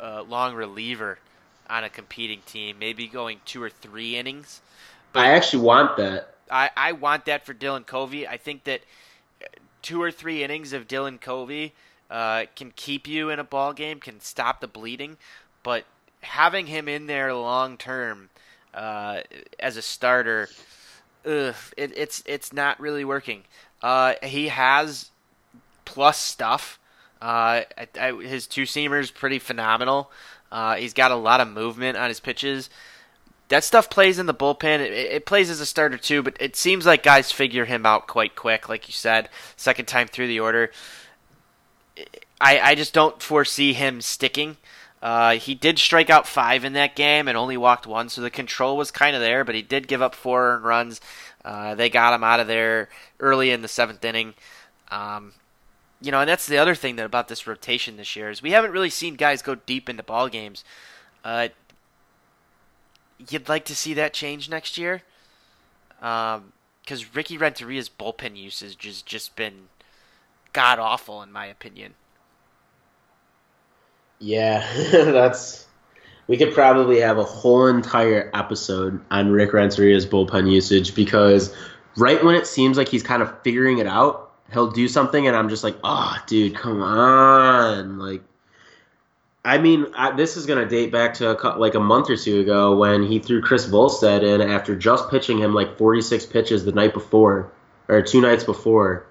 [0.00, 1.18] uh, long reliever
[1.68, 4.62] on a competing team, maybe going two or three innings.
[5.14, 6.36] I actually want that.
[6.50, 8.26] I, I want that for Dylan Covey.
[8.26, 8.80] I think that
[9.82, 11.74] two or three innings of Dylan Covey
[12.10, 15.18] uh, can keep you in a ball game, can stop the bleeding,
[15.62, 15.84] but
[16.20, 18.30] having him in there long term
[18.74, 19.20] uh,
[19.58, 20.48] as a starter,
[21.24, 23.44] ugh, it, it's it's not really working.
[23.82, 25.10] Uh, he has
[25.84, 26.78] plus stuff.
[27.20, 30.10] Uh, I, I, his two seamers pretty phenomenal.
[30.50, 32.70] Uh, he's got a lot of movement on his pitches.
[33.48, 34.80] That stuff plays in the bullpen.
[34.80, 38.06] It, it plays as a starter too, but it seems like guys figure him out
[38.06, 38.68] quite quick.
[38.68, 40.70] Like you said, second time through the order.
[42.40, 44.56] I, I just don't foresee him sticking.
[45.02, 48.30] Uh, he did strike out five in that game and only walked one, so the
[48.30, 49.44] control was kind of there.
[49.44, 51.00] But he did give up four earned runs.
[51.44, 52.88] Uh, they got him out of there
[53.18, 54.34] early in the seventh inning.
[54.90, 55.32] Um,
[56.02, 58.50] you know, and that's the other thing that about this rotation this year is we
[58.50, 60.64] haven't really seen guys go deep into ball games.
[61.24, 61.48] Uh,
[63.28, 65.02] you'd like to see that change next year,
[65.98, 69.68] because Ricky Renteria's bullpen usage has just been
[70.52, 71.94] god awful in my opinion.
[74.20, 75.66] Yeah, that's.
[76.28, 81.52] We could probably have a whole entire episode on Rick Renteria's bullpen usage because
[81.96, 85.36] right when it seems like he's kind of figuring it out, he'll do something, and
[85.36, 87.98] I'm just like, oh, dude, come on.
[87.98, 88.22] Like,
[89.44, 92.16] I mean, I, this is going to date back to a, like a month or
[92.16, 96.64] two ago when he threw Chris Volstad in after just pitching him like 46 pitches
[96.64, 97.50] the night before,
[97.88, 99.06] or two nights before.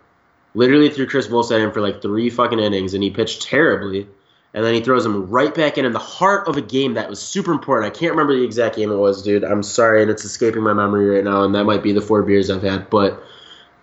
[0.53, 4.07] Literally threw Chris Volstad in for like three fucking innings, and he pitched terribly.
[4.53, 7.09] And then he throws him right back in in the heart of a game that
[7.09, 7.93] was super important.
[7.93, 9.43] I can't remember the exact game it was, dude.
[9.43, 12.23] I'm sorry, and it's escaping my memory right now, and that might be the four
[12.23, 12.89] beers I've had.
[12.89, 13.21] But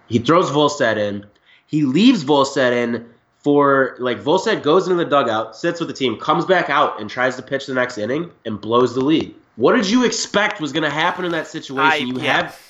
[0.09, 1.27] he throws Volstad in.
[1.67, 3.09] He leaves Volstad in
[3.39, 7.09] for like Volstad goes into the dugout, sits with the team, comes back out, and
[7.09, 9.35] tries to pitch the next inning and blows the lead.
[9.55, 11.81] What did you expect was going to happen in that situation?
[11.81, 12.43] I- you yeah.
[12.43, 12.61] have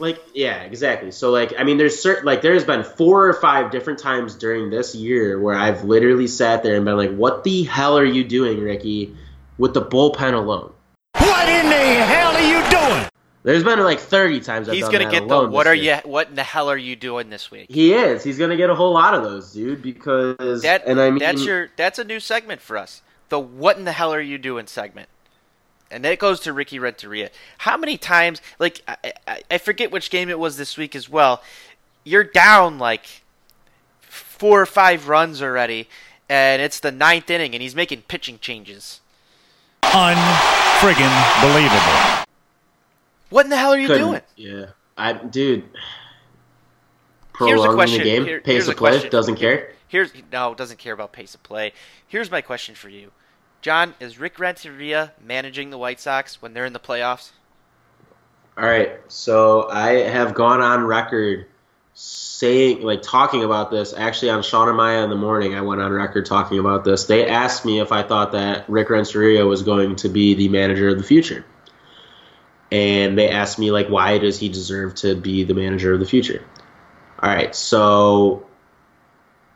[0.00, 3.70] like yeah exactly so like i mean there's certain like there's been four or five
[3.70, 7.62] different times during this year where i've literally sat there and been like what the
[7.64, 9.14] hell are you doing ricky
[9.58, 10.72] with the bullpen alone
[11.18, 13.08] What in the hell are you doing?
[13.42, 16.00] there's been like 30 times I've He's done gonna that get the what are year.
[16.04, 16.10] you?
[16.10, 17.66] What in the hell are you doing this week?
[17.70, 21.08] he is he's gonna get a whole lot of those dude because That and i
[21.10, 23.02] mean that's your that's a new segment for us.
[23.30, 25.08] The what in the hell are you doing segment.
[25.90, 27.30] And that goes to Ricky Renteria.
[27.58, 31.08] How many times like I, I, I forget which game it was this week as
[31.08, 31.42] well.
[32.04, 33.22] You're down like
[34.00, 35.88] four or five runs already
[36.28, 39.00] and it's the ninth inning and he's making pitching changes.
[39.82, 42.24] Unfriggin' believable.
[43.30, 44.20] What in the hell are you couldn't- doing?
[44.36, 44.66] yeah
[44.96, 45.64] i dude
[47.38, 47.98] Here's a prolonging question.
[47.98, 49.10] the game Here- pace of play question.
[49.10, 51.72] doesn't care Here's no, doesn't care about pace of play.
[52.06, 53.10] Here's my question for you,
[53.60, 57.30] John: Is Rick Renteria managing the White Sox when they're in the playoffs?
[58.56, 61.46] All right, so I have gone on record
[61.94, 63.94] saying, like, talking about this.
[63.94, 67.04] Actually, on Sean and Maya in the morning, I went on record talking about this.
[67.04, 70.88] They asked me if I thought that Rick Renteria was going to be the manager
[70.88, 71.44] of the future,
[72.70, 76.06] and they asked me like, why does he deserve to be the manager of the
[76.06, 76.44] future?
[77.22, 78.46] All right, so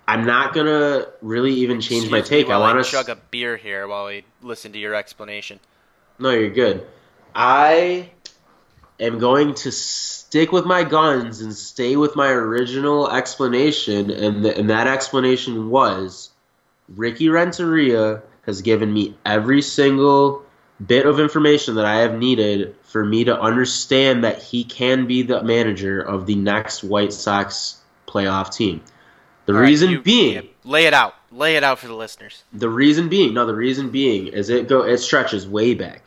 [0.07, 2.53] I'm not gonna really even change my Excuse me take.
[2.53, 5.61] I want to chug a beer here while we listen to your explanation.
[6.19, 6.87] No, you're good.
[7.35, 8.11] I
[9.01, 14.57] am going to stick with my guns and stay with my original explanation, and, th-
[14.57, 16.31] and that explanation was
[16.89, 20.45] Ricky Renteria has given me every single
[20.85, 25.23] bit of information that I have needed for me to understand that he can be
[25.23, 28.83] the manager of the next White Sox playoff team.
[29.47, 31.15] The All right, reason you- being, yeah, lay it out.
[31.31, 32.45] Lay it out for the listeners.
[32.53, 36.03] the reason being, no, the reason being is it go it stretches way back.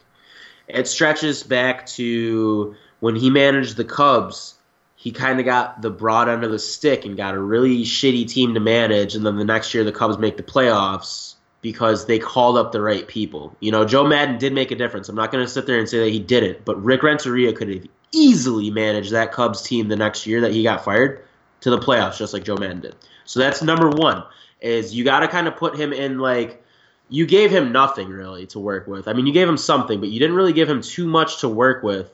[0.68, 4.56] It stretches back to when he managed the Cubs.
[4.96, 8.28] He kind of got the broad end of the stick and got a really shitty
[8.28, 12.18] team to manage, and then the next year the Cubs make the playoffs because they
[12.20, 13.56] called up the right people.
[13.60, 15.10] You know, Joe Maddon did make a difference.
[15.10, 17.70] I'm not going to sit there and say that he didn't, but Rick Renteria could
[17.70, 21.24] have easily managed that Cubs team the next year that he got fired
[21.62, 22.96] to the playoffs, just like Joe Maddon did.
[23.26, 24.24] So that's number one.
[24.60, 26.64] Is you got to kind of put him in like
[27.10, 29.08] you gave him nothing really to work with.
[29.08, 31.50] I mean, you gave him something, but you didn't really give him too much to
[31.50, 32.12] work with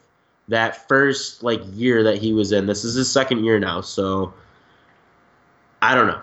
[0.50, 2.66] that first like year that he was in.
[2.66, 4.34] This is his second year now, so
[5.82, 6.22] I don't know.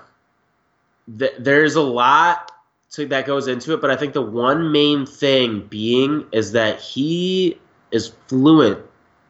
[1.18, 2.52] Th- there's a lot
[2.92, 6.80] to, that goes into it, but I think the one main thing being is that
[6.80, 7.58] he
[7.90, 8.84] is fluent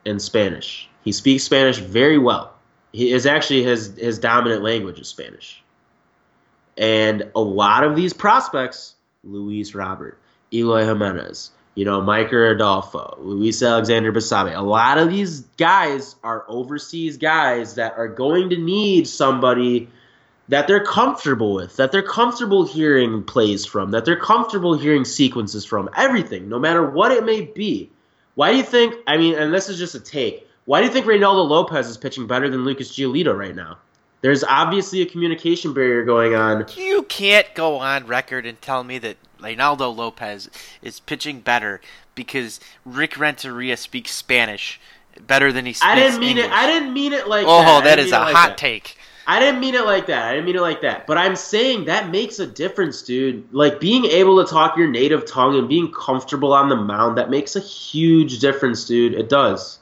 [0.04, 0.88] in Spanish.
[1.04, 2.54] He speaks Spanish very well.
[2.92, 5.62] He is actually his his dominant language is Spanish.
[6.76, 10.18] And a lot of these prospects, Luis Robert,
[10.52, 16.44] Eloy Jimenez, you know, Mike Adolfo, Luis Alexander Basabe, a lot of these guys are
[16.48, 19.88] overseas guys that are going to need somebody
[20.48, 25.64] that they're comfortable with, that they're comfortable hearing plays from, that they're comfortable hearing sequences
[25.64, 27.88] from, everything, no matter what it may be.
[28.34, 30.92] Why do you think, I mean, and this is just a take, why do you
[30.92, 33.78] think Reynaldo Lopez is pitching better than Lucas Giolito right now?
[34.22, 36.66] There's obviously a communication barrier going on.
[36.76, 40.50] You can't go on record and tell me that Reynaldo Lopez
[40.82, 41.80] is pitching better
[42.14, 44.78] because Rick Renteria speaks Spanish
[45.26, 46.46] better than he speaks I didn't mean English.
[46.46, 46.52] it.
[46.52, 47.84] I didn't mean it like oh, that.
[47.84, 48.58] That is a like hot that.
[48.58, 48.96] take.
[49.26, 50.26] I didn't mean it like that.
[50.26, 51.06] I didn't mean it like that.
[51.06, 53.52] But I'm saying that makes a difference, dude.
[53.52, 57.30] Like being able to talk your native tongue and being comfortable on the mound, that
[57.30, 59.14] makes a huge difference, dude.
[59.14, 59.79] It does.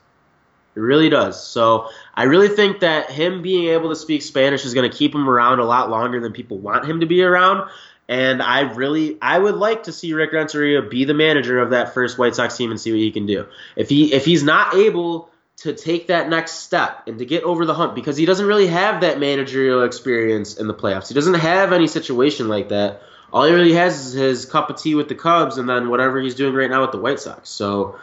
[0.78, 1.44] It really does.
[1.44, 5.12] So I really think that him being able to speak Spanish is going to keep
[5.12, 7.68] him around a lot longer than people want him to be around.
[8.08, 11.94] And I really, I would like to see Rick Renteria be the manager of that
[11.94, 13.46] first White Sox team and see what he can do.
[13.74, 17.66] If he, if he's not able to take that next step and to get over
[17.66, 21.08] the hump, because he doesn't really have that managerial experience in the playoffs.
[21.08, 23.02] He doesn't have any situation like that.
[23.32, 26.20] All he really has is his cup of tea with the Cubs, and then whatever
[26.20, 27.50] he's doing right now with the White Sox.
[27.50, 27.98] So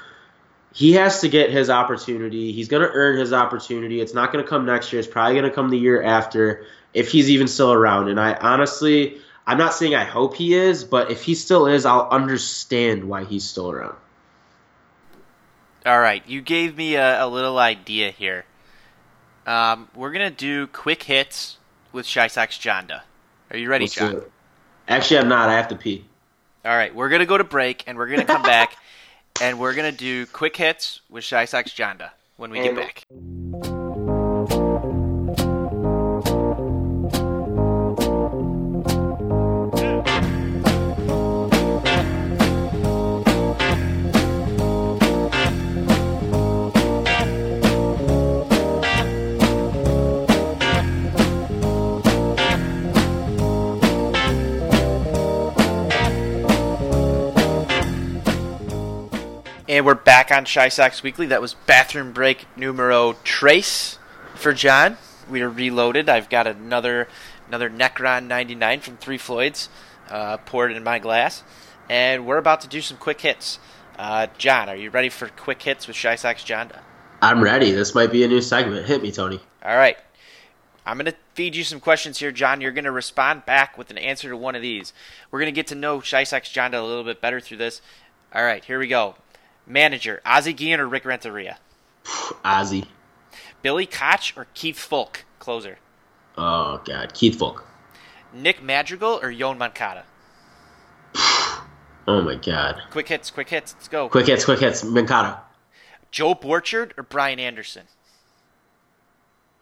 [0.76, 2.52] he has to get his opportunity.
[2.52, 4.02] He's going to earn his opportunity.
[4.02, 5.00] It's not going to come next year.
[5.00, 8.10] It's probably going to come the year after if he's even still around.
[8.10, 11.86] And I honestly, I'm not saying I hope he is, but if he still is,
[11.86, 13.96] I'll understand why he's still around.
[15.86, 18.44] All right, you gave me a, a little idea here.
[19.48, 21.58] Um, we're gonna do quick hits
[21.94, 23.04] with Shy Sox Jonda.
[23.50, 24.24] Are you ready, Let's John?
[24.90, 25.48] Actually, I'm not.
[25.48, 26.04] I have to pee.
[26.66, 28.76] All right, we're gonna go to break, and we're gonna come back,
[29.42, 33.85] and we're gonna do quick hits with Shy Sox Jonda when we get back.
[59.68, 61.26] And we're back on Shy Sox Weekly.
[61.26, 63.98] That was bathroom break numero trace
[64.36, 64.98] for John.
[65.28, 66.08] We are reloaded.
[66.08, 67.08] I've got another
[67.48, 69.70] another Necron 99 from Three Floyds
[70.08, 71.42] uh, poured in my glass,
[71.90, 73.58] and we're about to do some quick hits.
[73.98, 76.82] Uh, John, are you ready for quick hits with Shy Sox Jonda?
[77.24, 77.72] I'm ready.
[77.72, 78.86] This might be a new segment.
[78.86, 79.40] Hit me, Tony.
[79.64, 79.98] All right.
[80.86, 82.62] I'm going to feed you some questions here, John.
[82.62, 84.94] You're going to respond back with an answer to one of these.
[85.32, 87.82] We're going to get to know Shy Sox Jonda a little bit better through this.
[88.32, 89.16] All right, here we go.
[89.68, 91.58] Manager, Ozzie Guillen or Rick Renteria?
[92.06, 92.86] Ozzy.
[93.62, 95.80] Billy Koch or Keith Foulke, closer?
[96.38, 97.64] Oh God, Keith Foulke.
[98.34, 100.04] Nick Madrigal or Yoan Moncada?
[102.08, 102.84] Oh my God.
[102.92, 103.74] Quick hits, quick hits.
[103.74, 104.10] Let's go.
[104.10, 104.84] Quick hits, quick hits.
[104.84, 105.42] Moncada.
[106.12, 107.88] Joe Borchard or Brian Anderson?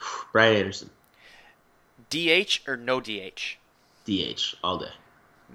[0.34, 0.90] Brian Anderson.
[2.10, 3.58] DH or no DH?
[4.06, 4.92] DH all day.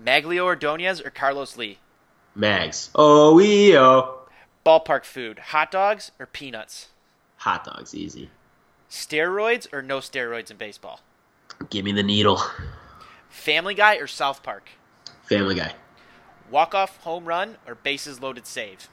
[0.03, 1.79] Magglio Ordonez or Carlos Lee?
[2.35, 2.91] Mags.
[2.95, 4.21] Oh EO.
[4.69, 6.89] Ballpark food, hot dogs or peanuts?
[7.37, 8.29] Hot dogs, easy.
[8.91, 11.01] Steroids or no steroids in baseball?
[11.71, 12.39] Give me the needle.
[13.31, 14.69] Family Guy or South Park?
[15.23, 15.73] Family Guy.
[16.51, 18.91] Walk off home run or bases loaded save?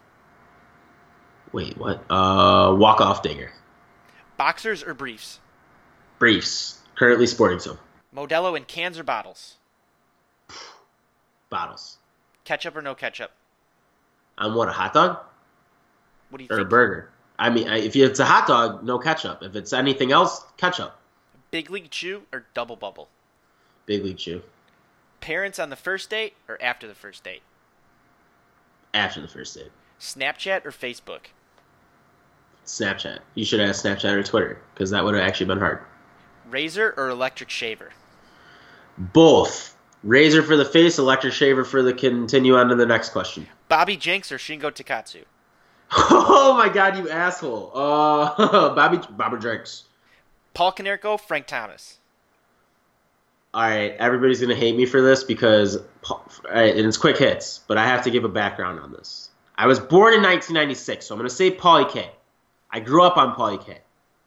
[1.52, 2.06] Wait, what?
[2.10, 3.52] Uh, walk off dinger.
[4.38, 5.42] Boxers or briefs?
[6.20, 6.80] Briefs.
[6.96, 7.80] Currently sporting some.
[8.16, 9.58] Modelo in cans or bottles?
[11.50, 11.98] Bottles.
[12.46, 13.32] Ketchup or no ketchup?
[14.38, 14.70] On what?
[14.70, 15.18] A hot dog
[16.36, 17.10] What do you or a burger?
[17.40, 19.42] I mean, if it's a hot dog, no ketchup.
[19.42, 20.94] If it's anything else, ketchup.
[21.50, 23.08] Big League Chew or Double Bubble?
[23.86, 24.42] Big League Chew.
[25.22, 27.42] Parents on the first date or after the first date?
[28.94, 29.72] After the first date.
[29.98, 31.28] Snapchat or Facebook?
[32.66, 33.20] Snapchat.
[33.36, 35.80] You should ask Snapchat or Twitter because that would have actually been hard.
[36.50, 37.94] Razor or electric shaver?
[38.98, 39.78] Both.
[40.04, 43.48] Razor for the face, electric shaver for the continue on to the next question.
[43.70, 45.24] Bobby Jenks or Shingo Takatsu?
[45.92, 47.72] Oh my god, you asshole.
[47.74, 49.84] Uh, Bobby Bobby Drakes.
[50.54, 51.98] Paul Konerko, Frank Thomas.
[53.54, 55.78] Alright, everybody's gonna hate me for this because,
[56.10, 59.30] all right, and it's quick hits, but I have to give a background on this.
[59.58, 62.12] I was born in 1996, so I'm gonna say Paulie K.
[62.72, 63.80] I grew up on Paulie K.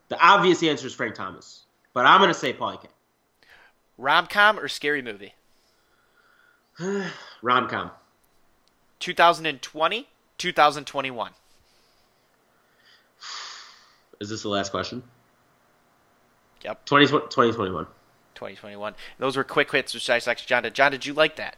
[0.09, 2.89] The obvious answer is Frank Thomas, but I'm gonna say Paulie K.
[3.99, 5.35] Rom com or scary movie?
[7.43, 7.91] Romcom.
[9.01, 11.33] 2020, 2021.
[14.21, 15.03] Is this the last question?
[16.64, 17.85] Yep, 20, 2021.
[18.35, 18.95] 2021.
[19.19, 20.69] Those were quick hits with Shy Sox John.
[20.73, 21.57] John, did you like that?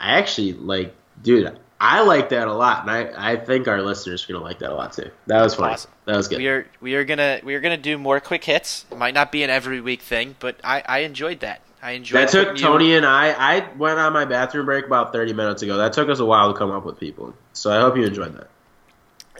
[0.00, 1.58] I actually like, dude.
[1.78, 4.72] I like that a lot, and I, I think our listeners are gonna like that
[4.72, 5.10] a lot too.
[5.26, 5.74] That was funny.
[5.74, 5.90] Awesome.
[6.06, 6.38] That was good.
[6.38, 8.86] We are we are gonna we are gonna do more quick hits.
[8.90, 11.60] It might not be an every week thing, but I, I enjoyed that.
[11.82, 13.32] I enjoyed that took putting you- Tony and I.
[13.58, 15.76] I went on my bathroom break about thirty minutes ago.
[15.76, 17.34] That took us a while to come up with people.
[17.52, 18.48] So I hope you enjoyed that.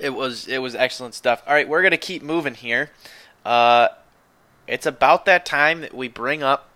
[0.01, 1.42] It was it was excellent stuff.
[1.47, 2.90] All right, we're gonna keep moving here.
[3.44, 3.88] Uh,
[4.66, 6.68] it's about that time that we bring up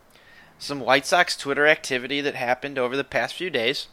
[0.59, 3.89] some White Sox Twitter activity that happened over the past few days.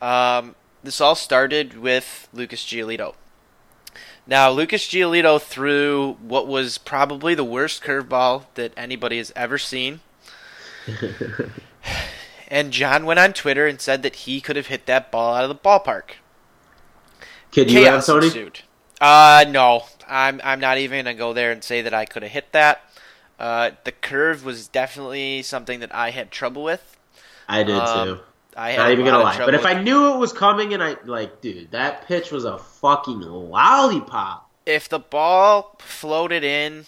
[0.00, 3.14] Um, this all started with Lucas Giolito.
[4.26, 10.00] Now, Lucas Giolito threw what was probably the worst curveball that anybody has ever seen.
[12.48, 15.44] and John went on Twitter and said that he could have hit that ball out
[15.44, 16.12] of the ballpark.
[17.56, 18.26] Kid, you have Tony?
[18.26, 18.60] ensued.
[19.00, 22.32] Uh, no, I'm I'm not even gonna go there and say that I could have
[22.32, 22.82] hit that.
[23.38, 26.98] Uh, the curve was definitely something that I had trouble with.
[27.48, 28.20] I did Um, too.
[28.56, 29.38] I had Not even gonna lie.
[29.38, 32.58] But if I knew it was coming, and I like, dude, that pitch was a
[32.58, 34.50] fucking lollipop.
[34.66, 36.84] if the ball floated in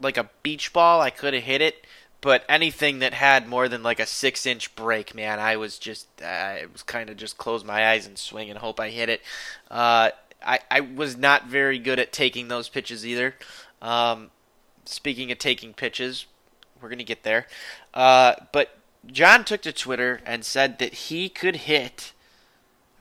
[0.00, 1.85] like a beach ball, I could have hit it.
[2.20, 6.08] But anything that had more than like a six inch break, man, I was just,
[6.22, 9.22] I was kind of just close my eyes and swing and hope I hit it.
[9.70, 10.10] Uh,
[10.44, 13.34] I, I was not very good at taking those pitches either.
[13.82, 14.30] Um,
[14.84, 16.26] speaking of taking pitches,
[16.80, 17.46] we're to get there.
[17.94, 22.12] Uh, but John took to Twitter and said that he could hit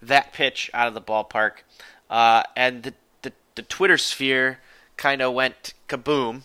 [0.02, 1.64] that pitch out of the ballpark.
[2.10, 4.60] Uh, and the, the, the Twitter sphere
[4.98, 6.44] kind of went kaboom.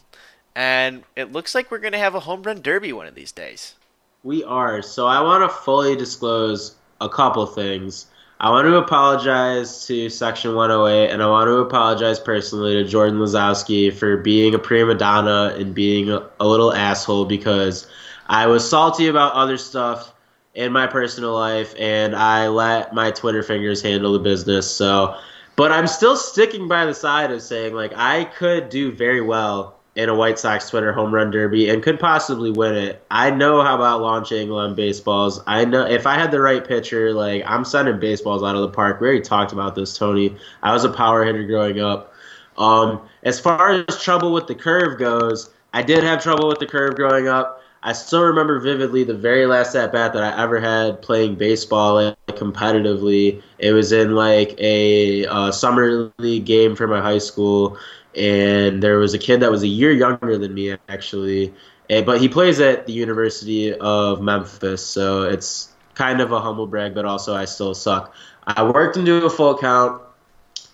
[0.55, 3.33] And it looks like we're going to have a home run derby one of these
[3.33, 3.75] days.
[4.23, 4.83] We are.
[4.83, 8.07] So I want to fully disclose a couple things.
[8.41, 13.19] I want to apologize to Section 108, and I want to apologize personally to Jordan
[13.19, 17.87] Lazowski for being a prima donna and being a, a little asshole because
[18.29, 20.15] I was salty about other stuff
[20.55, 24.71] in my personal life, and I let my Twitter fingers handle the business.
[24.71, 25.17] So,
[25.57, 29.80] but I'm still sticking by the side of saying like I could do very well
[30.01, 33.05] in a White Sox Twitter home run derby and could possibly win it.
[33.11, 35.43] I know how about launch angle on baseballs.
[35.47, 38.71] I know if I had the right pitcher, like I'm sending baseballs out of the
[38.71, 39.01] park.
[39.01, 40.35] We already talked about this, Tony.
[40.63, 42.15] I was a power hitter growing up.
[42.57, 46.67] Um, as far as trouble with the curve goes, I did have trouble with the
[46.67, 47.63] curve growing up.
[47.83, 51.95] I still remember vividly the very last at bat that I ever had playing baseball
[51.95, 53.43] like, competitively.
[53.59, 57.79] It was in like a uh, summer league game for my high school
[58.17, 61.55] and there was a kid that was a year younger than me actually,
[61.89, 66.67] and, but he plays at the University of Memphis, so it's kind of a humble
[66.67, 68.15] brag, but also I still suck.
[68.47, 70.03] I worked into a full count.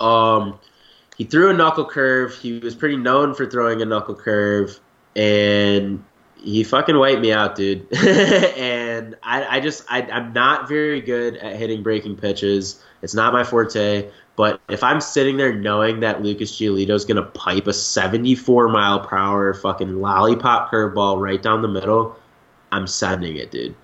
[0.01, 0.59] Um,
[1.17, 2.35] he threw a knuckle curve.
[2.35, 4.79] He was pretty known for throwing a knuckle curve,
[5.15, 6.05] and
[6.37, 7.93] he fucking wiped me out, dude.
[7.97, 12.83] and I, I just, I, I'm not very good at hitting breaking pitches.
[13.03, 14.11] It's not my forte.
[14.37, 18.69] But if I'm sitting there knowing that Lucas Giolito is going to pipe a 74
[18.69, 22.17] mile per hour fucking lollipop curveball right down the middle,
[22.71, 23.75] I'm sending it, dude.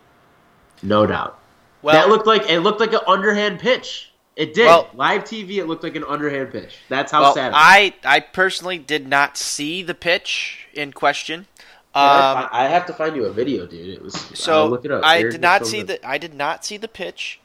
[0.82, 1.38] No doubt.
[1.80, 4.12] Well, that looked like it looked like an underhand pitch.
[4.36, 4.66] It did.
[4.66, 6.76] Well- Live TV, it looked like an underhand pitch.
[6.88, 7.48] That's how well, sad.
[7.48, 7.54] it.
[7.56, 11.46] I I personally did not see the pitch in question.
[11.94, 13.90] Um, I, have to find you a video, dude.
[13.90, 15.04] It was So I'll look it up.
[15.04, 16.00] I did not see good.
[16.00, 17.38] the I did not see the pitch,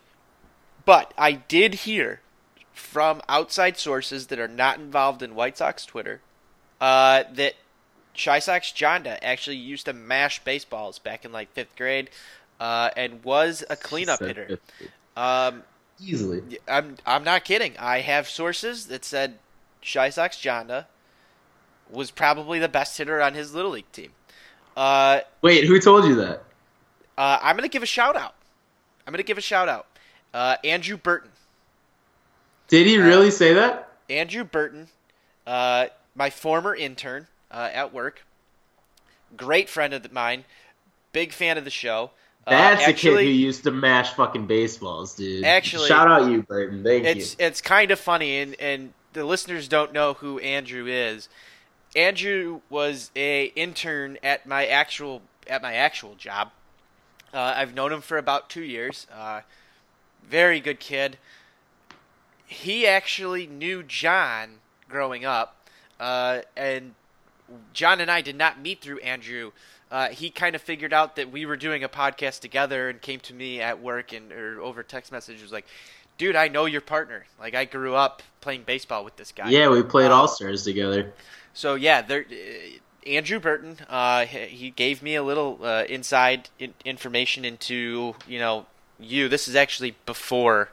[0.85, 2.21] but I did hear
[2.77, 6.21] from outside sources that are not involved in White Sox Twitter
[6.79, 7.53] uh, that
[8.13, 12.09] Shy Sox Jonda actually used to mash baseballs back in like fifth grade,
[12.59, 14.59] uh, and was a cleanup hitter.
[15.15, 15.63] Um,
[15.99, 16.59] Easily.
[16.67, 17.73] I'm I'm not kidding.
[17.79, 19.39] I have sources that said
[19.81, 20.85] Shy Sox Jonda
[21.89, 24.11] was probably the best hitter on his little league team.
[24.75, 26.43] Uh, Wait, who told you that?
[27.17, 28.35] uh, I'm gonna give a shout out.
[29.05, 29.87] I'm gonna give a shout out.
[30.33, 31.31] Uh, Andrew Burton.
[32.67, 33.89] Did he really say that?
[34.09, 34.87] Andrew Burton,
[35.45, 38.23] uh, my former intern uh, at work,
[39.35, 40.45] great friend of mine,
[41.11, 42.11] big fan of the show.
[42.45, 45.43] Uh, That's the actually, kid who used to mash fucking baseballs, dude.
[45.43, 46.83] Actually- shout out you, Burton.
[46.83, 47.45] Thank it's you.
[47.45, 51.27] it's kind of funny, and and the listeners don't know who Andrew is.
[51.95, 56.51] Andrew was a intern at my actual at my actual job.
[57.33, 59.07] Uh, I've known him for about two years.
[59.13, 59.41] Uh,
[60.23, 61.17] very good kid.
[62.47, 65.67] He actually knew John growing up,
[65.99, 66.95] uh, and
[67.73, 69.51] John and I did not meet through Andrew.
[69.91, 73.19] Uh, he kind of figured out that we were doing a podcast together and came
[73.21, 75.65] to me at work and or over text message was like,
[76.17, 77.25] "Dude, I know your partner.
[77.39, 80.63] Like I grew up playing baseball with this guy." Yeah, we played Uh, All Stars
[80.63, 81.13] together.
[81.53, 82.25] So yeah, there.
[82.29, 88.15] Uh, Andrew Burton, uh, he he gave me a little uh, inside in- information into
[88.27, 88.65] you know
[88.99, 89.29] you.
[89.29, 90.69] This is actually before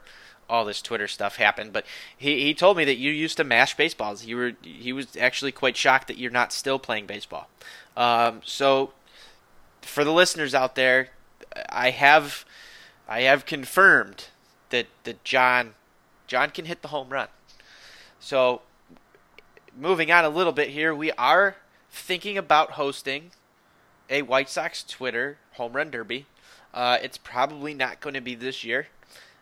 [0.49, 1.85] all this Twitter stuff happened, but
[2.15, 4.25] he, he told me that you used to mash baseballs.
[4.25, 7.49] You were he was actually quite shocked that you're not still playing baseball.
[7.97, 8.93] Um, so
[9.81, 11.09] for the listeners out there,
[11.69, 12.45] I have
[13.07, 14.25] I have confirmed
[14.69, 15.73] that that John
[16.27, 17.27] John can hit the home run.
[18.19, 18.61] So
[19.77, 21.55] moving on a little bit here, we are
[21.91, 23.31] thinking about hosting
[24.09, 26.25] a White Sox Twitter home run derby.
[26.73, 28.87] Uh, it's probably not going to be this year,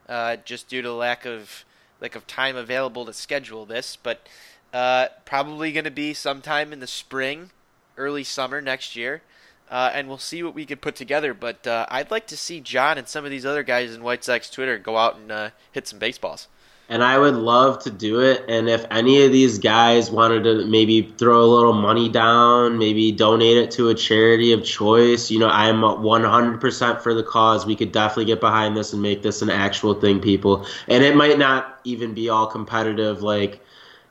[0.08, 1.66] uh, just due to lack of
[2.01, 3.95] lack of time available to schedule this.
[3.95, 4.28] But
[4.74, 7.51] uh, probably going to be sometime in the spring,
[7.97, 9.22] early summer next year.
[9.70, 11.34] Uh, and we'll see what we can put together.
[11.34, 14.24] But uh, I'd like to see John and some of these other guys in White
[14.24, 16.47] Sox Twitter go out and uh, hit some baseballs.
[16.93, 18.45] And I would love to do it.
[18.47, 23.11] And if any of these guys wanted to maybe throw a little money down, maybe
[23.11, 27.65] donate it to a charity of choice, you know, I'm 100% for the cause.
[27.65, 30.67] We could definitely get behind this and make this an actual thing, people.
[30.87, 33.59] And it might not even be all competitive, like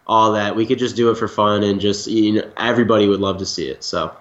[0.08, 0.56] all that.
[0.56, 3.46] We could just do it for fun and just, you know, everybody would love to
[3.46, 3.84] see it.
[3.84, 4.12] So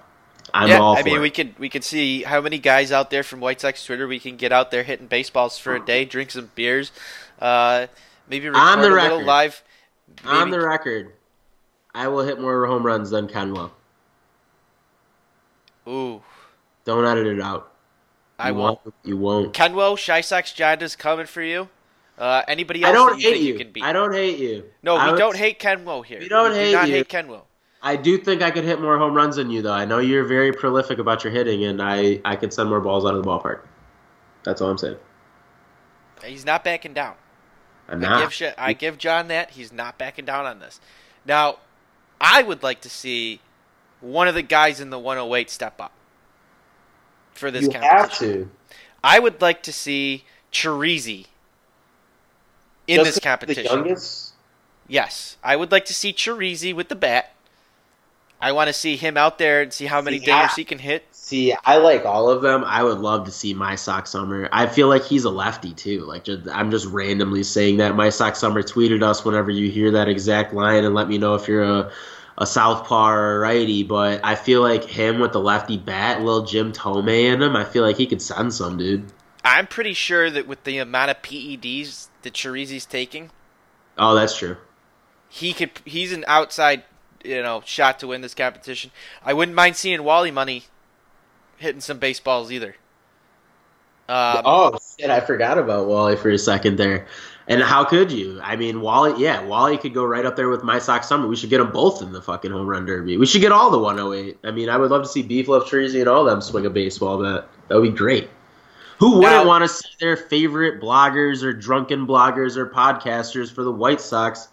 [0.53, 1.21] I'm yeah, all I mean, it.
[1.21, 4.19] we could we could see how many guys out there from White Sox Twitter we
[4.19, 6.91] can get out there hitting baseballs for a day, drink some beers,
[7.39, 7.87] uh,
[8.31, 9.25] maybe record On the a little record.
[9.27, 9.63] live.
[10.25, 11.13] On the record,
[11.93, 13.69] I will hit more home runs than Kenwell.
[15.87, 16.21] Ooh,
[16.85, 17.71] Don't edit it out.
[18.39, 18.79] I You won't.
[19.03, 19.53] You won't.
[19.53, 21.69] Kenwo, Shy Sox Jonda's coming for you.
[22.17, 22.89] Uh, anybody else?
[22.89, 23.53] I don't you hate you.
[23.53, 23.83] you can beat?
[23.83, 24.63] I don't hate you.
[24.83, 26.19] No, I we was- don't hate Kenwo here.
[26.19, 26.95] We don't do hate not you.
[26.95, 27.41] hate Kenwo.
[27.83, 29.73] I do think I could hit more home runs than you, though.
[29.73, 33.05] I know you're very prolific about your hitting, and I, I could send more balls
[33.05, 33.61] out of the ballpark.
[34.43, 34.97] That's all I'm saying.
[36.23, 37.15] He's not backing down.
[37.91, 40.79] I'm I give shit, I give John that he's not backing down on this.
[41.25, 41.57] Now,
[42.19, 43.41] I would like to see
[43.99, 45.91] one of the guys in the 108 step up
[47.33, 47.97] for this you competition.
[47.97, 48.49] have to.
[49.03, 51.25] I would like to see Chirizi
[52.87, 53.65] in Just this the competition.
[53.65, 54.33] youngest.
[54.87, 57.33] Yes, I would like to see Chirizi with the bat.
[58.41, 60.63] I want to see him out there and see how many See, dingers I- he
[60.65, 61.05] can hit.
[61.31, 62.65] See, I like all of them.
[62.65, 64.49] I would love to see my sock summer.
[64.51, 66.01] I feel like he's a lefty too.
[66.01, 67.95] Like just, I'm just randomly saying that.
[67.95, 71.35] My sock summer tweeted us whenever you hear that exact line and let me know
[71.35, 71.89] if you're a
[72.37, 73.81] a southpaw or a righty.
[73.83, 77.55] But I feel like him with the lefty bat, little Jim Thome in him.
[77.55, 79.05] I feel like he could send some dude.
[79.45, 83.29] I'm pretty sure that with the amount of PEDs that Chirizi's taking,
[83.97, 84.57] Oh, that's true.
[85.29, 85.71] he could.
[85.85, 86.83] He's an outside,
[87.23, 88.91] you know, shot to win this competition.
[89.23, 90.65] I wouldn't mind seeing Wally Money
[91.61, 92.75] hitting some baseballs either.
[94.09, 97.07] Um, oh shit, I forgot about Wally for a second there.
[97.47, 98.39] And how could you?
[98.43, 101.27] I mean, Wally, yeah, Wally could go right up there with my sock summer.
[101.27, 103.17] We should get them both in the fucking home run derby.
[103.17, 104.37] We should get all the 108.
[104.43, 106.69] I mean, I would love to see Beef Love Treasy and all them swing a
[106.69, 107.47] baseball bat.
[107.67, 108.29] That would be great.
[108.99, 113.63] Who wouldn't Now- want to see their favorite bloggers or drunken bloggers or podcasters for
[113.63, 114.47] the White Sox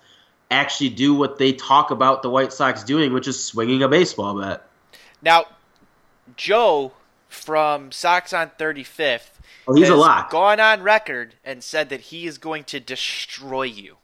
[0.50, 4.40] actually do what they talk about the White Sox doing, which is swinging a baseball
[4.40, 4.66] bat?
[5.20, 5.44] Now,
[6.36, 6.92] Joe
[7.28, 9.30] from Sox on 35th
[9.66, 10.30] Oh, he's a lock.
[10.30, 13.96] gone on record and said that he is going to destroy you.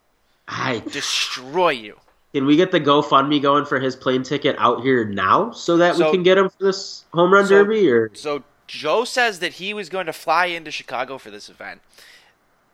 [0.47, 1.97] I, Destroy you.
[2.35, 5.97] Can we get the GoFundMe going for his plane ticket out here now so that
[5.97, 7.89] So- we can get him for this home run so- derby?
[7.91, 11.81] Or So Joe says that he was going to fly into Chicago for this event.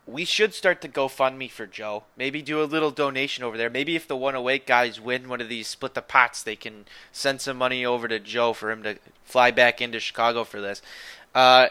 [0.06, 2.04] We should start the GoFundMe for Joe.
[2.16, 3.70] Maybe do a little donation over there.
[3.70, 7.40] Maybe if the 108 guys win one of these split the pots, they can send
[7.40, 10.82] some money over to Joe for him to fly back into Chicago for this.
[11.34, 11.68] Uh,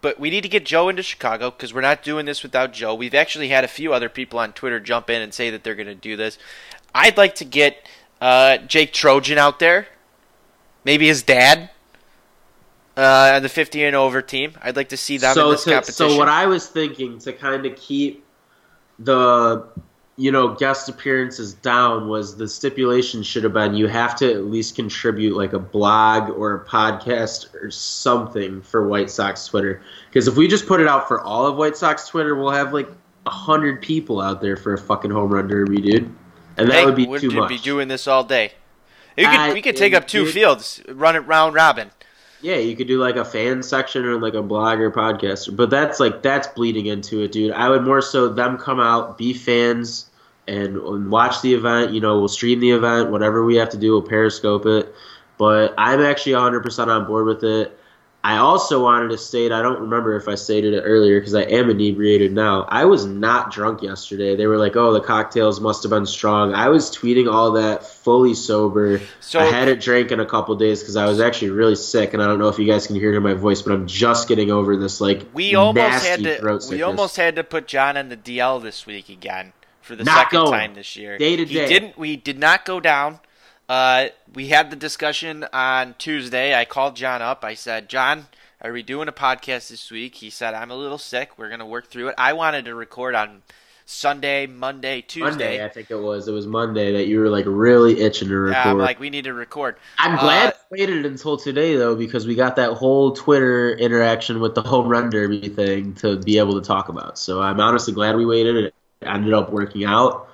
[0.00, 2.94] but we need to get Joe into Chicago because we're not doing this without Joe.
[2.94, 5.74] We've actually had a few other people on Twitter jump in and say that they're
[5.74, 6.38] going to do this.
[6.94, 7.86] I'd like to get
[8.20, 9.88] uh, Jake Trojan out there,
[10.84, 11.70] maybe his dad,
[12.96, 14.52] uh, and the 50 and over team.
[14.62, 16.10] I'd like to see them in this to, competition.
[16.10, 18.24] so what I was thinking to kind of keep
[18.98, 19.64] the
[20.16, 24.44] you know guest appearances down was the stipulation should have been you have to at
[24.44, 30.28] least contribute like a blog or a podcast or something for White Sox Twitter because
[30.28, 32.88] if we just put it out for all of White Sox Twitter we'll have like
[33.26, 36.14] a hundred people out there for a fucking home run derby dude
[36.56, 38.52] and that Hey, would be too much be doing this all day.
[39.16, 41.90] You could, I- we could take up two dude- fields, run it round robin.
[42.44, 45.70] Yeah, you could do like a fan section or like a blog or podcast, but
[45.70, 47.52] that's like that's bleeding into it, dude.
[47.52, 50.10] I would more so them come out, be fans,
[50.46, 51.92] and, and watch the event.
[51.92, 54.94] You know, we'll stream the event, whatever we have to do, we'll periscope it.
[55.38, 57.78] But I'm actually 100% on board with it.
[58.26, 61.42] I also wanted to state, I don't remember if I stated it earlier because I
[61.42, 62.64] am inebriated now.
[62.66, 64.34] I was not drunk yesterday.
[64.34, 66.54] They were like, oh, the cocktails must have been strong.
[66.54, 69.02] I was tweeting all that fully sober.
[69.20, 72.22] So- I hadn't drank in a couple days because I was actually really sick, and
[72.22, 74.26] I don't know if you guys can hear it in my voice, but I'm just
[74.26, 76.60] getting over this like We almost had to.
[76.70, 79.52] We almost had to put John in the DL this week again
[79.82, 80.52] for the Not second going.
[80.52, 81.18] time this year.
[81.18, 81.68] Day to he day.
[81.68, 81.98] didn't.
[81.98, 83.20] We did not go down.
[83.68, 86.54] Uh, we had the discussion on Tuesday.
[86.54, 87.44] I called John up.
[87.44, 88.26] I said, John,
[88.60, 90.16] are we doing a podcast this week?
[90.16, 91.38] He said, I'm a little sick.
[91.38, 92.14] We're gonna work through it.
[92.18, 93.42] I wanted to record on
[93.86, 95.28] Sunday, Monday, Tuesday.
[95.28, 96.28] Monday, I think it was.
[96.28, 98.54] It was Monday that you were like really itching to record.
[98.54, 99.76] Yeah, I'm like, we need to record.
[99.98, 104.40] I'm glad Uh, I waited until today though because we got that whole Twitter interaction
[104.40, 107.18] with the home run derby thing to be able to talk about.
[107.18, 108.56] So I'm honestly glad we waited.
[108.56, 110.28] It ended up working out.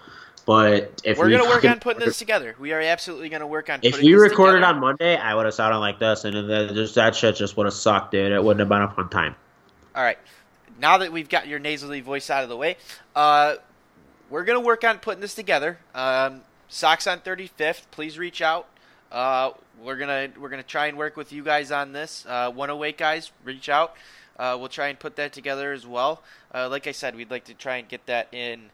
[0.46, 2.54] But if we're gonna work on putting this together.
[2.58, 3.80] We are absolutely gonna work on.
[3.82, 4.74] If this recorded together.
[4.74, 7.66] on Monday, I would have sounded like this, and then just that shit just would
[7.66, 8.32] have sucked, dude.
[8.32, 9.36] It wouldn't have been a fun time.
[9.94, 10.18] All right.
[10.78, 12.76] Now that we've got your nasally voice out of the way,
[13.14, 13.56] uh,
[14.30, 15.78] we're gonna work on putting this together.
[15.94, 17.82] Um, Sox on 35th.
[17.90, 18.66] Please reach out.
[19.10, 19.50] Uh,
[19.82, 22.24] we're gonna we're gonna try and work with you guys on this.
[22.28, 23.96] Uh, 108 guys, reach out.
[24.38, 26.22] Uh, we'll try and put that together as well.
[26.54, 28.70] Uh, like I said, we'd like to try and get that in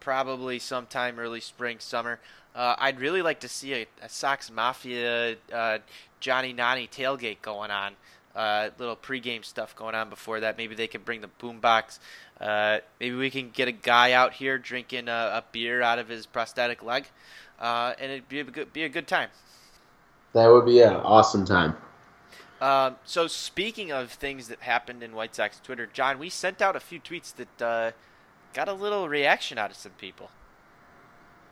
[0.00, 2.20] probably sometime early spring, summer.
[2.54, 5.78] Uh, I'd really like to see a, a Sox Mafia uh,
[6.20, 7.94] Johnny Nani tailgate going on.
[8.34, 10.56] Uh, little pregame stuff going on before that.
[10.56, 11.98] Maybe they could bring the boombox.
[12.40, 16.08] Uh, maybe we can get a guy out here drinking a, a beer out of
[16.08, 17.06] his prosthetic leg,
[17.58, 19.30] uh, and it'd be a good be a good time.
[20.34, 21.76] That would be an awesome time.
[22.60, 26.76] Um, so speaking of things that happened in White Sox Twitter, John, we sent out
[26.76, 27.90] a few tweets that uh,
[28.54, 30.30] got a little reaction out of some people.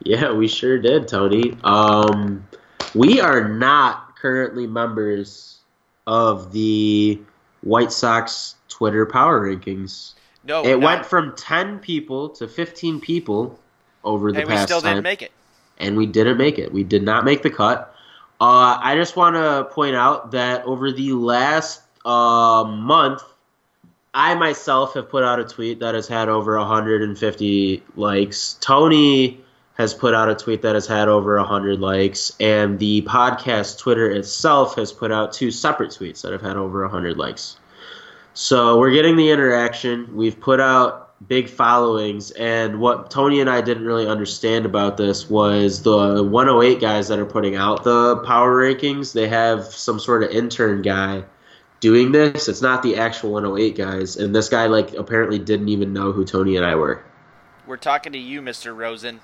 [0.02, 1.56] Yeah, we sure did, Tony.
[1.64, 2.46] Um,
[2.94, 5.58] We are not currently members
[6.06, 7.20] of the
[7.62, 10.14] White Sox Twitter power rankings.
[10.44, 13.58] No, it went from 10 people to 15 people
[14.04, 15.32] over the and we past still time, didn't make it.
[15.78, 16.72] and we didn't make it.
[16.72, 17.92] We did not make the cut.
[18.40, 23.22] Uh, I just want to point out that over the last uh, month,
[24.16, 28.56] I myself have put out a tweet that has had over 150 likes.
[28.62, 29.44] Tony
[29.74, 34.10] has put out a tweet that has had over 100 likes, and the podcast Twitter
[34.10, 37.58] itself has put out two separate tweets that have had over 100 likes.
[38.32, 40.08] So we're getting the interaction.
[40.16, 45.28] We've put out big followings, and what Tony and I didn't really understand about this
[45.28, 49.12] was the 108 guys that are putting out the power rankings.
[49.12, 51.24] They have some sort of intern guy
[51.80, 52.48] doing this.
[52.48, 56.24] It's not the actual 108 guys, and this guy like apparently didn't even know who
[56.24, 57.04] Tony and I were.
[57.66, 58.76] We're talking to you, Mr.
[58.76, 59.20] Rosen.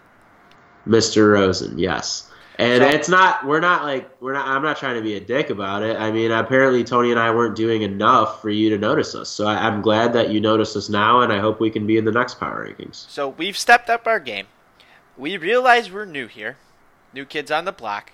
[0.86, 1.32] Mr.
[1.32, 2.28] Rosen, yes.
[2.58, 5.20] And So- it's not we're not like we're not I'm not trying to be a
[5.20, 5.96] dick about it.
[5.98, 9.28] I mean, apparently Tony and I weren't doing enough for you to notice us.
[9.30, 11.96] So I, I'm glad that you noticed us now and I hope we can be
[11.96, 13.08] in the next power rankings.
[13.08, 14.46] So we've stepped up our game.
[15.16, 16.56] We realize we're new here,
[17.14, 18.12] new kids on the block,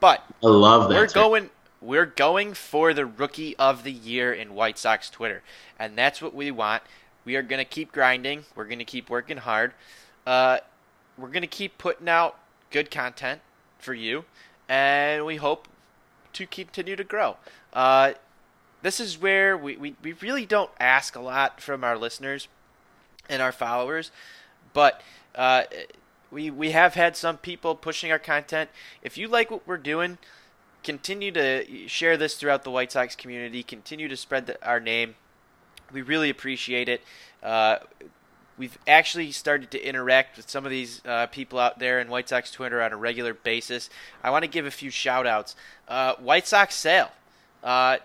[0.00, 0.96] but I love that.
[0.96, 1.22] we're term.
[1.22, 5.42] going we're going for the rookie of the year in White Sox Twitter,
[5.78, 6.82] and that's what we want.
[7.24, 8.44] We are going to keep grinding.
[8.54, 9.72] We're going to keep working hard.
[10.26, 10.58] Uh,
[11.16, 12.36] we're going to keep putting out
[12.70, 13.40] good content
[13.78, 14.24] for you,
[14.68, 15.68] and we hope
[16.32, 17.36] to continue to grow.
[17.72, 18.12] Uh,
[18.82, 22.48] this is where we, we, we really don't ask a lot from our listeners
[23.28, 24.10] and our followers,
[24.72, 25.02] but
[25.34, 25.64] uh,
[26.30, 28.70] we we have had some people pushing our content.
[29.02, 30.18] If you like what we're doing,
[30.82, 33.62] continue to share this throughout the White Sox community.
[33.62, 35.14] Continue to spread the, our name.
[35.92, 37.02] We really appreciate it.
[37.42, 37.78] Uh,
[38.58, 42.28] we've actually started to interact with some of these uh, people out there in White
[42.28, 43.88] Sox Twitter on a regular basis.
[44.22, 45.56] I want to give a few shout outs.
[45.86, 47.10] Uh, White Sox Sale.
[47.62, 47.98] Uh,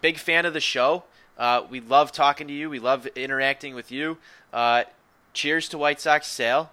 [0.00, 1.04] big fan of the show.
[1.38, 2.68] Uh, we love talking to you.
[2.68, 4.18] We love interacting with you.
[4.52, 4.84] Uh,
[5.32, 6.70] cheers to White Sox Sale.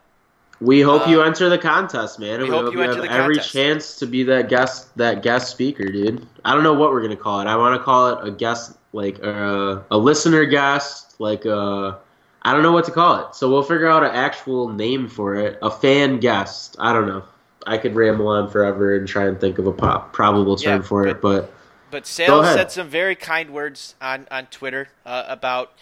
[0.59, 2.39] We hope you Uh, enter the contest, man.
[2.39, 3.53] we We, hope hope you have every contest.
[3.53, 6.25] chance to be that guest that guest speaker, dude.
[6.43, 7.47] I don't know what we're gonna call it.
[7.47, 11.93] I want to call it a guest, like uh, a listener guest, like uh,
[12.41, 13.35] I don't know what to call it.
[13.35, 15.59] So we'll figure out an actual name for it.
[15.61, 16.75] A fan guest.
[16.79, 17.23] I don't know.
[17.67, 20.87] I could ramble on forever and try and think of a po- probable term Yeah,
[20.87, 21.51] for it, but
[21.91, 25.73] But Sale said some very kind words on, on Twitter uh, about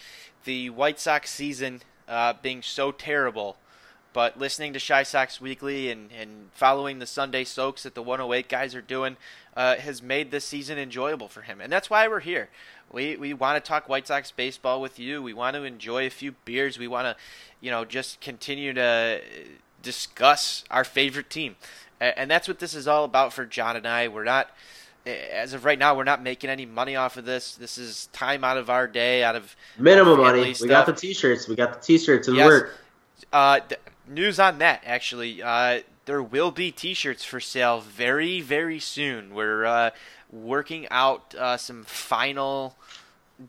[0.43, 3.57] the White Sox season uh, being so terrible.
[4.16, 8.47] But listening to Shy Sox Weekly and, and following the Sunday soaks that the 108
[8.47, 9.18] guys are doing
[9.57, 11.59] uh, has made this season enjoyable for him.
[11.59, 12.47] And that's why we're here.
[12.89, 15.22] We, we want to talk White Sox baseball with you.
[15.22, 16.80] We want to enjoy a few beers.
[16.80, 17.18] We want to,
[17.59, 19.20] you know, just continue to
[19.84, 21.57] discuss our favorite team.
[21.99, 24.07] And that's what this is all about for John and I.
[24.07, 24.49] We're not
[25.05, 27.55] as of right now, we're not making any money off of this.
[27.55, 30.55] This is time out of our day, out of minimum money.
[30.61, 31.49] We got the t-shirts.
[31.49, 32.47] We got the t-shirts and Yes.
[32.47, 32.80] work.
[33.32, 33.59] Uh,
[34.08, 35.41] news on that actually.
[35.41, 39.34] Uh, there will be T-shirts for sale very, very soon.
[39.34, 39.89] We're uh,
[40.32, 42.76] working out uh, some final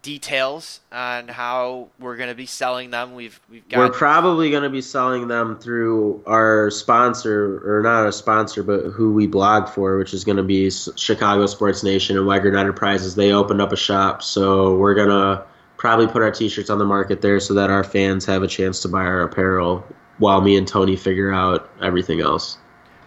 [0.03, 3.15] details on how we're going to be selling them.
[3.15, 8.07] We've we've got We're probably going to be selling them through our sponsor, or not
[8.07, 12.17] a sponsor, but who we blog for, which is going to be Chicago Sports Nation
[12.17, 13.15] and Weigert Enterprises.
[13.15, 15.45] They opened up a shop, so we're going to
[15.77, 18.81] probably put our T-shirts on the market there so that our fans have a chance
[18.81, 19.87] to buy our apparel
[20.19, 22.59] while me and Tony figure out everything else.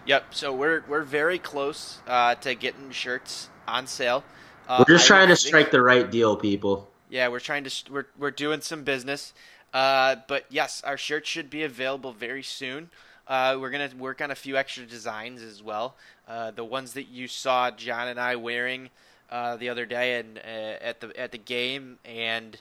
[0.06, 0.34] Yep.
[0.34, 4.24] So we're we're very close uh, to getting shirts on sale.
[4.68, 6.88] Uh, We're just I trying to strike the right deal, people.
[7.08, 9.32] Yeah, we're trying to we're we're doing some business.
[9.72, 12.90] Uh, but yes, our shirts should be available very soon.
[13.28, 15.94] Uh, we're gonna work on a few extra designs as well.
[16.26, 18.90] Uh, the ones that you saw John and I wearing
[19.30, 22.58] uh, the other day and uh, at the at the game, and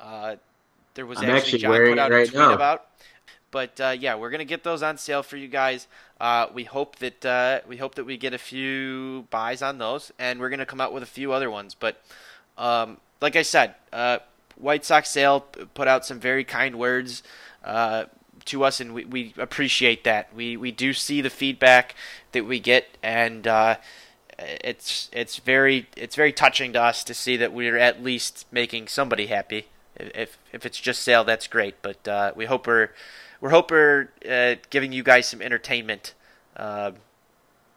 [0.00, 0.36] uh,
[0.94, 2.54] there was I'm actually, actually John put out it a tweet now.
[2.54, 2.86] about.
[3.52, 5.86] But uh, yeah, we're gonna get those on sale for you guys.
[6.20, 10.10] Uh, we hope that uh, we hope that we get a few buys on those,
[10.18, 11.74] and we're gonna come out with a few other ones.
[11.74, 12.02] But
[12.58, 14.18] um, like I said, uh,
[14.56, 15.40] White Sox sale
[15.74, 17.22] put out some very kind words
[17.62, 18.06] uh,
[18.46, 20.34] to us, and we, we appreciate that.
[20.34, 21.94] We we do see the feedback
[22.32, 23.76] that we get, and uh,
[24.38, 28.88] it's it's very it's very touching to us to see that we're at least making
[28.88, 29.66] somebody happy.
[29.96, 31.76] If if it's just sale, that's great.
[31.82, 32.90] But uh, we hope we're
[33.40, 36.14] we're hope we're uh, giving you guys some entertainment
[36.56, 36.92] uh,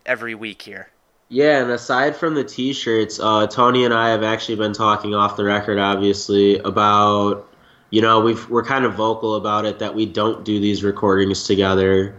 [0.06, 0.90] every week here.
[1.28, 5.36] Yeah, and aside from the T-shirts, uh, Tony and I have actually been talking off
[5.38, 7.50] the record, obviously, about
[7.90, 11.46] you know we've we're kind of vocal about it that we don't do these recordings
[11.46, 12.16] together.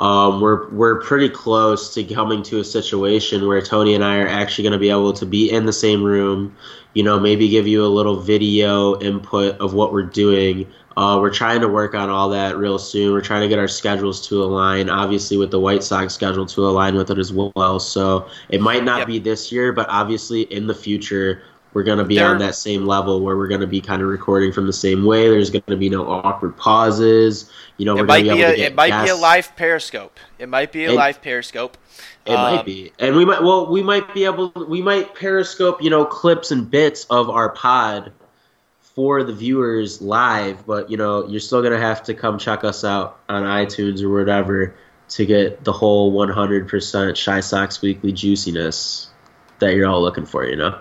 [0.00, 4.28] Um, we're we're pretty close to coming to a situation where Tony and I are
[4.28, 6.56] actually going to be able to be in the same room.
[6.94, 10.66] You know, maybe give you a little video input of what we're doing.
[10.96, 13.12] Uh, we're trying to work on all that real soon.
[13.12, 16.66] We're trying to get our schedules to align, obviously with the White Sox schedule to
[16.66, 17.78] align with it as well.
[17.78, 19.06] So it might not Yep.
[19.06, 21.42] be this year, but obviously in the future
[21.74, 24.02] we're going to be There- on that same level where we're going to be kind
[24.02, 25.28] of recording from the same way.
[25.28, 27.50] There's going to be no awkward pauses.
[27.76, 29.16] You know, It going might to be be a to get it might be a
[29.16, 30.18] live Periscope.
[30.38, 31.76] It might be a It- live Periscope.
[32.26, 33.42] It might Um, be, and we might.
[33.42, 34.52] Well, we might be able.
[34.68, 38.12] We might periscope, you know, clips and bits of our pod
[38.94, 40.66] for the viewers live.
[40.66, 44.10] But you know, you're still gonna have to come check us out on iTunes or
[44.10, 44.74] whatever
[45.10, 49.08] to get the whole 100% Chi Sox Weekly juiciness
[49.60, 50.44] that you're all looking for.
[50.44, 50.78] You know.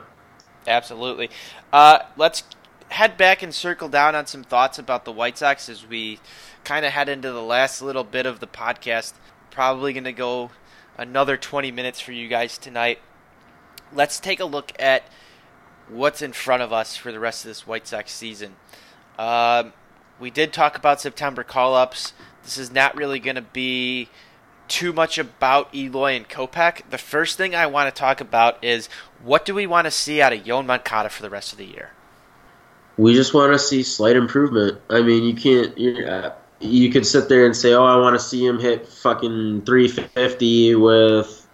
[0.68, 1.30] Absolutely.
[1.72, 2.44] Uh, let's
[2.90, 6.20] head back and circle down on some thoughts about the White Sox as we
[6.64, 9.14] kind of head into the last little bit of the podcast.
[9.50, 10.52] Probably going to go
[10.98, 13.00] another 20 minutes for you guys tonight.
[13.94, 15.04] Let's take a look at
[15.88, 18.56] what's in front of us for the rest of this White Sox season.
[19.18, 19.74] Um,
[20.20, 22.14] we did talk about September call ups.
[22.44, 24.10] This is not really going to be
[24.68, 26.82] too much about Eloy and Kopech.
[26.90, 28.90] The first thing I want to talk about is
[29.24, 31.66] what do we want to see out of Yoan Moncada for the rest of the
[31.66, 31.92] year?
[32.98, 34.80] We just want to see slight improvement.
[34.90, 36.08] I mean, you can't.
[36.08, 39.64] Uh, you could sit there and say, "Oh, I want to see him hit fucking
[39.66, 41.48] 350 with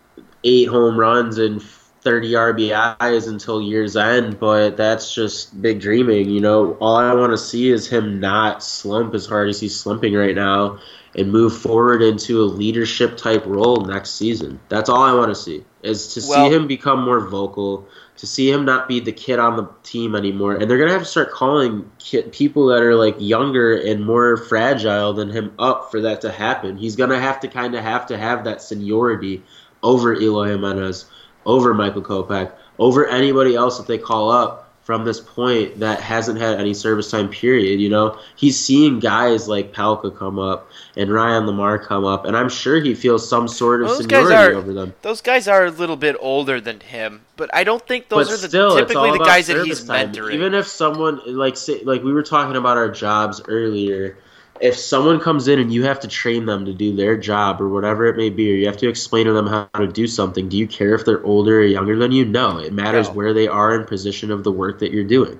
[0.45, 6.29] eight home runs and 30 RBIs until year's end," but that's just big dreaming.
[6.29, 9.77] You know, all I want to see is him not slump as hard as he's
[9.77, 10.79] slumping right now
[11.15, 14.59] and move forward into a leadership type role next season.
[14.69, 17.87] That's all I want to see is to Well- see him become more vocal,
[18.17, 20.53] to see him not be the kid on the team anymore.
[20.53, 24.37] And they're gonna have to start calling kid, people that are like younger and more
[24.37, 26.77] fragile than him up for that to happen.
[26.77, 29.43] He's gonna have to kind of have to have that seniority
[29.83, 31.05] over Eloy Jimenez,
[31.45, 36.39] over Michael Kopech, over anybody else that they call up from this point that hasn't
[36.39, 37.79] had any service time period.
[37.79, 42.35] You know, he's seeing guys like Palka come up and Ryan LaMarre come up, and
[42.35, 44.93] I'm sure he feels some sort of guys seniority are over them.
[45.01, 48.33] those guys are a little bit older than him, but I don't think those but
[48.33, 50.11] are the still, typically the guys that he's time.
[50.11, 50.33] mentoring.
[50.33, 54.17] Even if someone like say, like we were talking about our jobs earlier,
[54.61, 57.69] if someone comes in and you have to train them to do their job or
[57.69, 60.47] whatever it may be, or you have to explain to them how to do something,
[60.49, 62.25] do you care if they're older or younger than you?
[62.25, 63.13] No, it matters No.
[63.13, 65.39] where they are in position of the work that you're doing.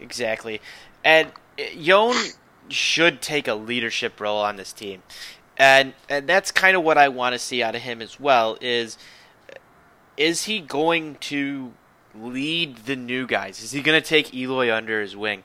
[0.00, 0.60] Exactly.
[1.04, 2.34] And Yoan
[2.68, 5.02] should take a leadership role on this team.
[5.56, 8.56] And and that's kind of what I want to see out of him as well
[8.60, 8.96] is
[10.16, 11.72] is he going to
[12.14, 13.62] lead the new guys?
[13.62, 15.44] Is he going to take Eloy under his wing?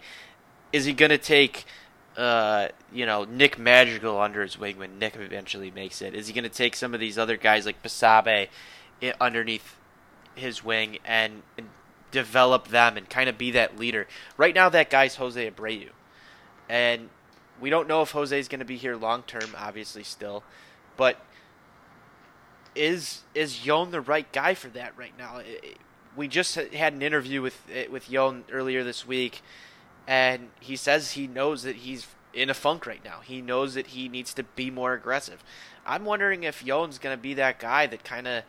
[0.72, 1.66] Is he going to take
[2.18, 6.14] uh, you know, Nick Madrigal under his wing when Nick eventually makes it?
[6.16, 8.48] Is he going to take some of these other guys like Basabe
[9.20, 9.76] underneath
[10.36, 11.68] his wing and, and
[12.12, 14.08] develop them and kind of be that leader?
[14.38, 15.90] Right now, that guy's Jose Abreu,
[16.70, 17.10] and
[17.60, 19.56] we don't know if Jose is going to be here long term.
[19.58, 20.44] Obviously, still,
[20.98, 21.18] but
[22.76, 25.38] is is Yoan the right guy for that right now?
[25.38, 25.74] I- I-
[26.18, 29.42] We just had an interview with eh, with Yoan earlier this week,
[30.08, 33.22] and he says he knows that he's in a funk right now.
[33.24, 35.44] He knows that he needs to be more aggressive.
[35.86, 38.44] I'm wondering if Yoan's going to be that guy that kind of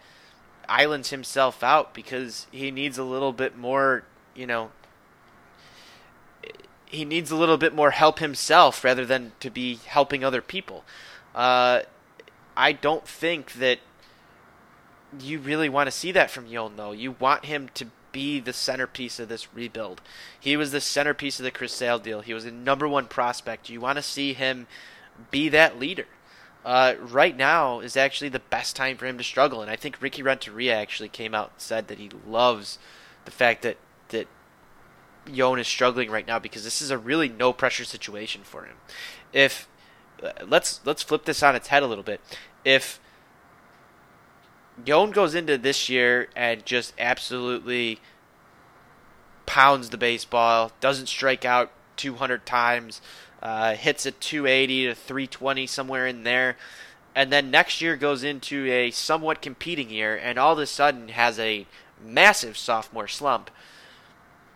[0.69, 4.05] islands himself out because he needs a little bit more,
[4.35, 4.71] you know,
[6.87, 10.85] he needs a little bit more help himself rather than to be helping other people.
[11.35, 11.83] Uh,
[12.57, 13.81] I don't think that
[15.21, 16.93] you really want to see that from Yoan, though.
[16.93, 17.87] You want him to
[18.17, 20.01] be the centerpiece of this rebuild.
[20.41, 22.23] He was the centerpiece of the Chris Sale deal.
[22.23, 23.69] He was a number one prospect.
[23.69, 24.69] You want to see him
[25.31, 26.07] be that leader.
[26.65, 30.01] Uh, right now is actually the best time for him to struggle, and I think
[30.01, 32.79] Ricky Renteria actually came out and said that he loves
[33.27, 33.77] the fact that
[34.09, 34.29] that
[35.27, 38.77] Yoan is struggling right now because this is a really no pressure situation for him.
[39.35, 39.69] If
[40.23, 42.23] uh, let's let's flip this on its head a little bit.
[42.65, 42.99] If
[44.85, 47.99] Yoan goes into this year and just absolutely
[49.47, 53.01] pounds the baseball, doesn't strike out 200 times,
[53.43, 56.57] uh, hits a 280 to 320 somewhere in there,
[57.15, 61.09] and then next year goes into a somewhat competing year and all of a sudden
[61.09, 61.67] has a
[62.05, 63.51] massive sophomore slump.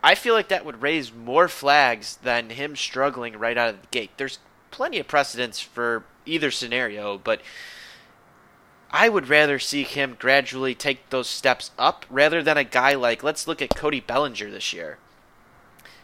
[0.02, 3.88] I feel like that would raise more flags than him struggling right out of the
[3.90, 4.10] gate.
[4.16, 4.38] There's
[4.70, 7.40] plenty of precedents for either scenario, but
[8.92, 13.22] I would rather see him gradually take those steps up rather than a guy like,
[13.22, 14.98] let's look at Cody Bellinger this year.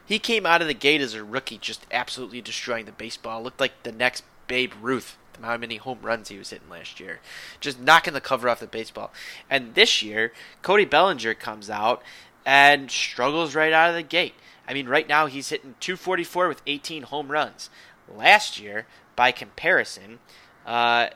[0.05, 3.43] He came out of the gate as a rookie, just absolutely destroying the baseball.
[3.43, 7.21] Looked like the next Babe Ruth how many home runs he was hitting last year,
[7.61, 9.13] just knocking the cover off the baseball.
[9.51, 10.33] And this year,
[10.63, 12.03] Cody Bellinger comes out
[12.45, 14.35] and struggles right out of the gate.
[14.69, 17.71] I mean, right now he's hitting 244 with 18 home runs.
[18.13, 20.19] Last year, by comparison,
[20.65, 21.09] uh,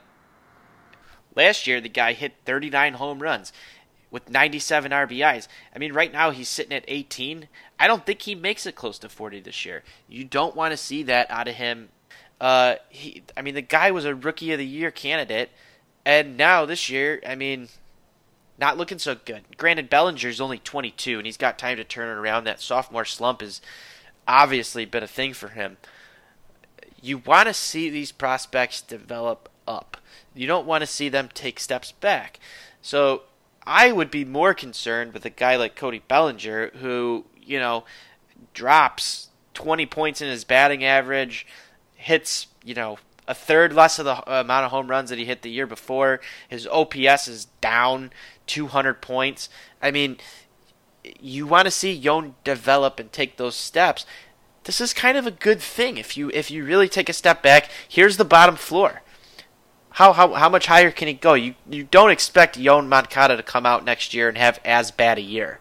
[1.34, 3.52] last year the guy hit 39 home runs
[4.10, 5.46] with 97 RBIs.
[5.74, 7.48] I mean, right now he's sitting at 18.
[7.78, 9.82] I don't think he makes it close to 40 this year.
[10.08, 11.90] You don't want to see that out of him.
[12.40, 15.50] Uh, he, I mean, the guy was a rookie of the year candidate,
[16.04, 17.68] and now this year, I mean,
[18.58, 19.42] not looking so good.
[19.56, 22.44] Granted, Bellinger's only 22, and he's got time to turn it around.
[22.44, 23.60] That sophomore slump has
[24.26, 25.76] obviously been a thing for him.
[27.02, 29.98] You want to see these prospects develop up.
[30.34, 32.38] You don't want to see them take steps back.
[32.82, 33.22] So
[33.66, 37.84] I would be more concerned with a guy like Cody Bellinger, who, you know,
[38.54, 41.46] drops 20 points in his batting average,
[41.94, 45.42] hits, you know, a third less of the amount of home runs that he hit
[45.42, 46.20] the year before.
[46.48, 48.10] His OPS is down
[48.46, 49.48] 200 points.
[49.80, 50.16] I mean,
[51.20, 54.04] you want to see Yoan develop and take those steps.
[54.64, 57.42] This is kind of a good thing if you if you really take a step
[57.42, 57.70] back.
[57.88, 59.02] Here's the bottom floor.
[59.92, 61.34] How, how how much higher can he go?
[61.34, 65.18] You you don't expect Yoan Moncada to come out next year and have as bad
[65.18, 65.58] a year.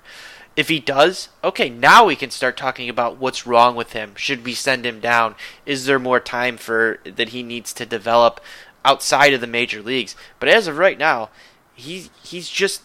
[0.55, 4.13] If he does, okay, now we can start talking about what's wrong with him.
[4.15, 5.35] Should we send him down?
[5.65, 8.41] Is there more time for that he needs to develop
[8.83, 10.15] outside of the major leagues?
[10.39, 11.29] But as of right now,
[11.73, 12.83] he's he's just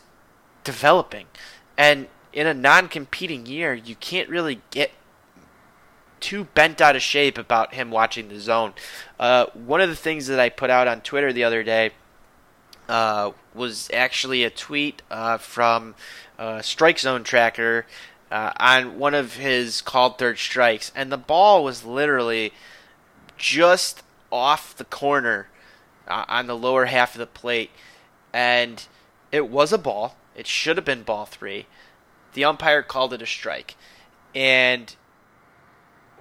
[0.62, 1.26] developing.
[1.76, 4.92] And in a non-competing year, you can't really get
[6.20, 8.74] too bent out of shape about him watching the zone.
[9.18, 11.90] Uh, one of the things that I put out on Twitter the other day
[12.88, 15.94] uh, was actually a tweet uh, from
[16.62, 17.86] Strike Zone Tracker
[18.34, 22.52] uh, on one of his called third strikes, and the ball was literally
[23.36, 24.02] just
[24.32, 25.46] off the corner
[26.08, 27.70] uh, on the lower half of the plate,
[28.32, 28.88] and
[29.30, 30.16] it was a ball.
[30.34, 31.66] It should have been ball three.
[32.32, 33.76] The umpire called it a strike,
[34.34, 34.94] and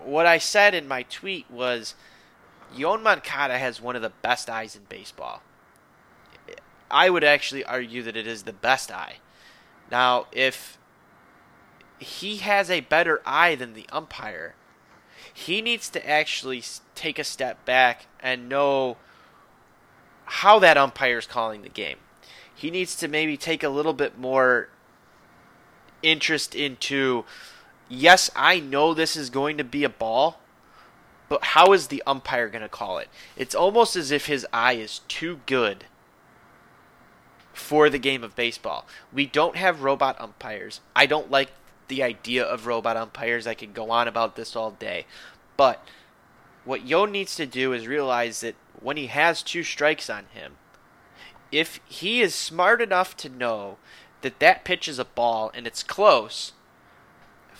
[0.06, 1.96] what I said in my tweet was
[2.76, 5.42] Yoan Moncada has one of the best eyes in baseball.
[6.90, 9.16] I would actually argue that it is the best eye.
[9.90, 10.78] Now, if
[12.00, 14.56] he has a better eye than the umpire,
[15.34, 16.64] he needs to actually
[16.96, 18.98] take a step back and know
[20.26, 21.98] how that umpire is calling the game.
[22.54, 24.70] He needs to maybe take a little bit more
[26.02, 27.26] interest into
[27.90, 30.40] yes, I know this is going to be a ball,
[31.30, 33.10] but how is the umpire going to call it?
[33.36, 35.86] It's almost as if his eye is too good
[37.54, 38.86] for the game of baseball.
[39.12, 40.82] We don't have robot umpires.
[40.96, 41.52] I don't like
[41.88, 43.48] the idea of robot umpires.
[43.48, 45.06] I could go on about this all day.
[45.56, 45.86] But
[46.66, 50.54] what Yo needs to do is realize that when he has two strikes on him,
[51.52, 53.78] if he is smart enough to know
[54.22, 56.54] that that pitch is a ball and it's close,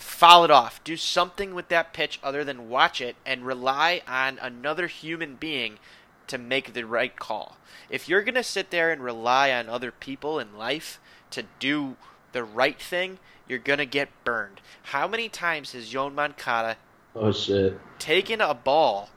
[0.04, 0.84] foul it off.
[0.84, 5.78] Do something with that pitch other than watch it and rely on another human being
[6.26, 7.56] to make the right call.
[7.88, 11.00] If you're going to sit there and rely on other people in life
[11.30, 11.96] to do
[12.32, 13.18] the right thing,
[13.48, 14.60] you're going to get burned.
[14.84, 16.76] How many times has Yoan Moncada
[17.14, 17.78] oh, shit.
[17.98, 19.10] taken a ball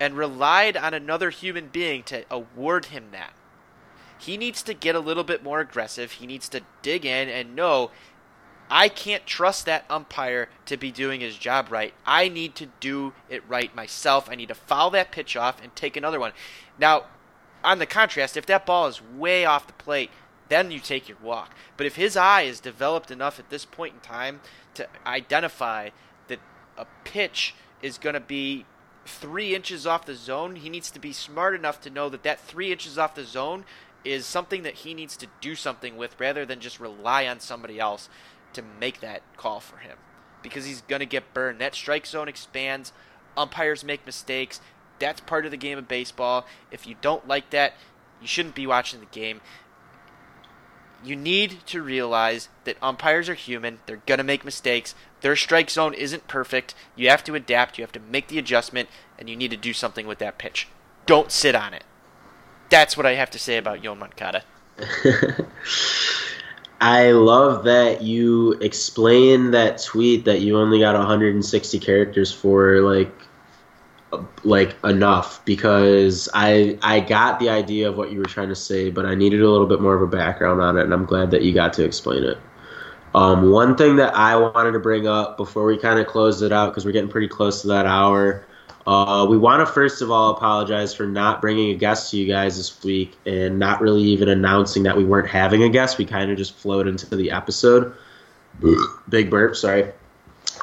[0.00, 3.32] and relied on another human being to award him that?
[4.18, 6.12] He needs to get a little bit more aggressive.
[6.12, 7.90] He needs to dig in and know
[8.70, 11.94] I can't trust that umpire to be doing his job right.
[12.04, 14.28] I need to do it right myself.
[14.30, 16.32] I need to foul that pitch off and take another one.
[16.78, 17.04] Now,
[17.64, 20.10] on the contrast, if that ball is way off the plate,
[20.48, 21.54] then you take your walk.
[21.76, 24.40] But if his eye is developed enough at this point in time
[24.74, 25.90] to identify
[26.28, 26.40] that
[26.76, 28.64] a pitch is going to be
[29.04, 32.40] three inches off the zone, he needs to be smart enough to know that that
[32.40, 33.64] three inches off the zone
[34.04, 37.80] is something that he needs to do something with rather than just rely on somebody
[37.80, 38.08] else
[38.52, 39.98] to make that call for him
[40.42, 41.60] because he's going to get burned.
[41.60, 42.92] That strike zone expands,
[43.36, 44.60] umpires make mistakes.
[44.98, 46.46] That's part of the game of baseball.
[46.70, 47.74] If you don't like that,
[48.20, 49.40] you shouldn't be watching the game.
[51.04, 53.78] You need to realize that umpires are human.
[53.86, 54.96] They're going to make mistakes.
[55.20, 56.74] Their strike zone isn't perfect.
[56.96, 57.78] You have to adapt.
[57.78, 60.66] You have to make the adjustment, and you need to do something with that pitch.
[61.06, 61.84] Don't sit on it.
[62.68, 64.42] That's what I have to say about Yoan Moncada.
[66.80, 73.12] I love that you explain that tweet that you only got 160 characters for like
[74.44, 78.90] like enough because I I got the idea of what you were trying to say,
[78.90, 81.30] but I needed a little bit more of a background on it, and I'm glad
[81.32, 82.38] that you got to explain it.
[83.14, 86.52] Um, one thing that I wanted to bring up before we kind of close it
[86.52, 88.46] out because we're getting pretty close to that hour.
[88.88, 92.26] Uh, we want to first of all apologize for not bringing a guest to you
[92.26, 95.98] guys this week and not really even announcing that we weren't having a guest.
[95.98, 97.92] We kind of just flowed into the episode.
[99.06, 99.92] Big burp, sorry.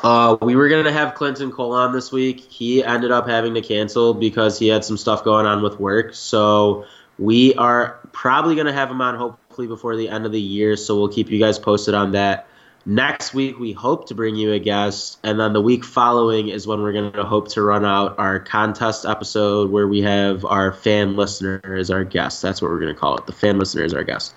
[0.01, 2.39] Uh, we were gonna have Clinton Cole on this week.
[2.39, 6.15] He ended up having to cancel because he had some stuff going on with work.
[6.15, 6.85] So
[7.19, 10.77] we are probably gonna have him on hopefully before the end of the year.
[10.77, 12.47] So we'll keep you guys posted on that.
[12.85, 16.67] Next week we hope to bring you a guest, and then the week following is
[16.67, 21.15] when we're gonna hope to run out our contest episode where we have our fan
[21.15, 22.41] listener as our guest.
[22.41, 23.25] That's what we're gonna call it.
[23.25, 24.35] The fan listener is our guest.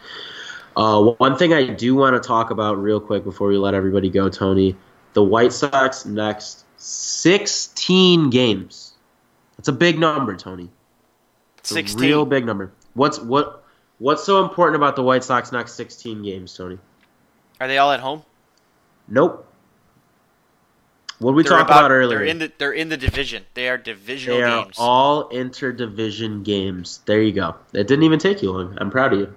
[0.77, 4.09] Uh, one thing I do want to talk about real quick before we let everybody
[4.09, 4.77] go, Tony
[5.13, 8.93] the White Sox next 16 games.
[9.57, 10.71] That's a big number, Tony.
[11.59, 12.01] It's 16.
[12.01, 12.73] a real big number.
[12.95, 13.65] What's what
[13.99, 16.79] what's so important about the White Sox next 16 games, Tony?
[17.61, 18.23] Are they all at home?
[19.09, 19.45] Nope.
[21.19, 22.19] What did we They're talk about, earlier?
[22.19, 23.45] They're in the they're in the division.
[23.55, 24.77] They are divisional They are games.
[24.79, 27.01] all interdivision games.
[27.07, 27.57] There you go.
[27.73, 28.77] It didn't even take you long.
[28.81, 29.35] I'm proud of you.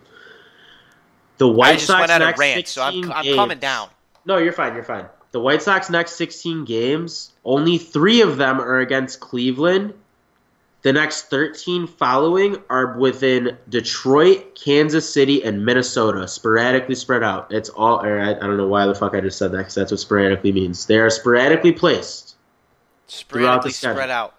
[1.37, 3.89] The White I just Sox went a next rant, so I'm I'm games- coming down.
[4.25, 4.75] No, you're fine.
[4.75, 5.05] You're fine.
[5.31, 9.93] The White Sox next 16 games, only three of them are against Cleveland.
[10.83, 17.51] The next 13 following are within Detroit, Kansas City, and Minnesota, sporadically spread out.
[17.51, 18.03] It's all.
[18.03, 19.99] Or I, I don't know why the fuck I just said that because that's what
[19.99, 20.87] sporadically means.
[20.87, 22.35] They are sporadically placed.
[23.05, 24.35] Sporadically spread out.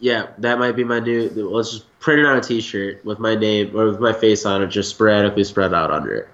[0.00, 1.28] Yeah, that might be my new.
[1.28, 4.62] Let's just print it on a T-shirt with my name or with my face on
[4.62, 6.28] it, just sporadically spread out under it.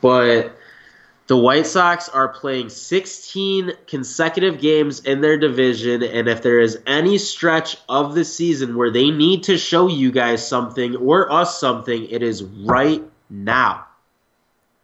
[0.00, 0.56] But
[1.26, 6.78] the White Sox are playing 16 consecutive games in their division, and if there is
[6.86, 11.58] any stretch of the season where they need to show you guys something or us
[11.58, 13.86] something, it is right now.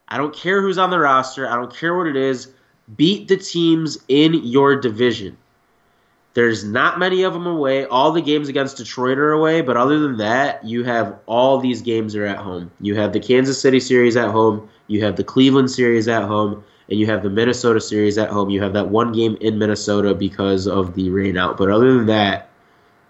[0.08, 1.46] I don't care who's on the roster.
[1.46, 2.48] I don't care what it is.
[2.96, 5.36] Beat the teams in your division.
[6.32, 7.84] There's not many of them away.
[7.84, 11.82] All the games against Detroit are away, but other than that, you have all these
[11.82, 12.70] games are at home.
[12.80, 16.64] You have the Kansas City series at home, you have the Cleveland series at home,
[16.88, 18.50] and you have the Minnesota series at home.
[18.50, 21.56] You have that one game in Minnesota because of the rain out.
[21.56, 22.50] But other than that,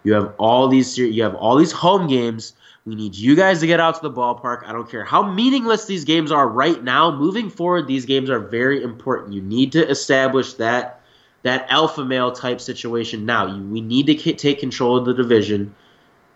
[0.03, 2.53] you have all these you have all these home games.
[2.85, 4.63] We need you guys to get out to the ballpark.
[4.65, 7.15] I don't care how meaningless these games are right now.
[7.15, 9.33] Moving forward, these games are very important.
[9.33, 11.01] You need to establish that
[11.41, 13.47] that alpha male type situation now.
[13.47, 15.73] You, we need to k- take control of the division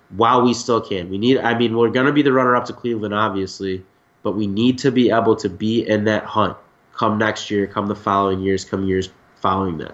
[0.10, 1.10] while we still can.
[1.12, 1.38] We need.
[1.38, 3.84] I mean, we're gonna be the runner up to Cleveland, obviously,
[4.26, 6.58] but we need to be able to be in that hunt
[6.96, 9.94] come next year, come the following years, come years following that.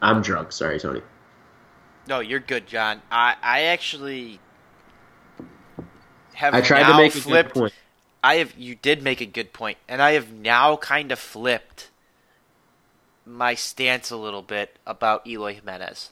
[0.00, 0.52] I'm drunk.
[0.52, 1.02] Sorry, Tony.
[2.08, 3.02] No, you're good, John.
[3.12, 4.40] I I actually
[6.32, 7.52] have I tried to make a flipped.
[7.52, 7.74] good point.
[8.24, 11.90] I have you did make a good point, and I have now kind of flipped
[13.26, 16.08] my stance a little bit about Eloy Jimenez.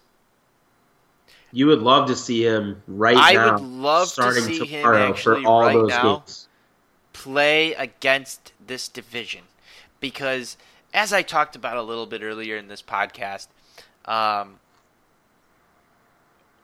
[1.52, 3.52] You would love to see him right I now.
[3.54, 6.16] would love to starting see him tomorrow for all right those now.
[6.18, 6.48] games.
[7.20, 9.42] Play against this division
[10.00, 10.56] because
[10.94, 13.48] as I talked about a little bit earlier in this podcast,
[14.06, 14.58] um,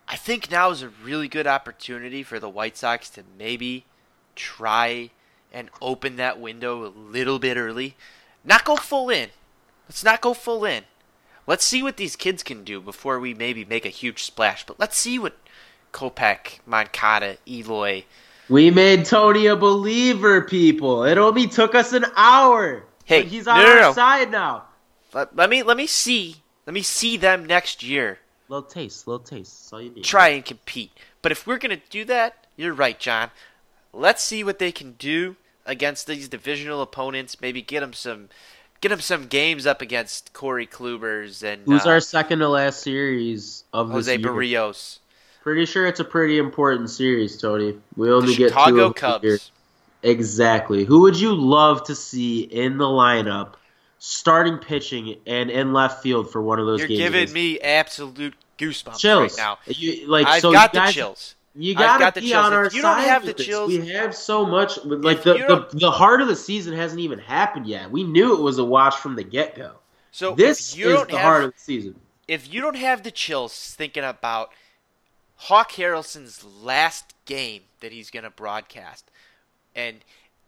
[0.09, 3.85] I think now is a really good opportunity for the White Sox to maybe
[4.35, 5.11] try
[5.53, 7.95] and open that window a little bit early.
[8.43, 9.28] Not go full in.
[9.87, 10.85] Let's not go full in.
[11.47, 14.65] Let's see what these kids can do before we maybe make a huge splash.
[14.65, 15.37] But let's see what
[15.93, 18.05] Kopech, Moncada, Eloy,
[18.48, 21.05] We made Tony a believer, people.
[21.05, 22.85] It only took us an hour.
[23.05, 23.93] Hey, but he's on no, no, our no.
[23.93, 24.64] side now.
[25.12, 26.36] Let, let me let me see
[26.66, 28.18] let me see them next year
[28.48, 29.64] Little taste, little taste.
[29.64, 30.05] That's all you need.
[30.05, 30.93] try and compete.
[31.23, 33.31] But if we're gonna do that, you're right, John.
[33.93, 37.40] Let's see what they can do against these divisional opponents.
[37.40, 38.28] Maybe get them some
[38.81, 42.81] get them some games up against Corey Klubers and Who's uh, our second to last
[42.81, 44.18] series of this Jose?
[44.18, 44.98] Berrios,
[45.47, 47.78] Pretty sure it's a pretty important series, Tony.
[47.97, 49.36] We the only get two Chicago of them here.
[49.39, 49.52] Cubs.
[50.02, 50.82] Exactly.
[50.85, 53.52] Who would you love to see in the lineup,
[54.01, 56.98] starting pitching and in left field for one of those You're games?
[56.98, 59.59] giving me absolute goosebumps chills right now.
[59.66, 61.36] You, like I've so got you the chills.
[61.55, 62.44] You gotta got the be chills.
[62.44, 63.47] on If our you don't have the this.
[63.47, 64.85] chills- we have so much.
[64.85, 65.35] Like the,
[65.70, 67.89] the the heart of the season hasn't even happened yet.
[67.89, 69.74] We knew it was a watch from the get go.
[70.10, 71.94] So This you is the have, heart of the season.
[72.27, 74.51] if you don't have the chills thinking about
[75.37, 79.11] Hawk Harrelson's last game that he's going to broadcast,
[79.75, 79.99] and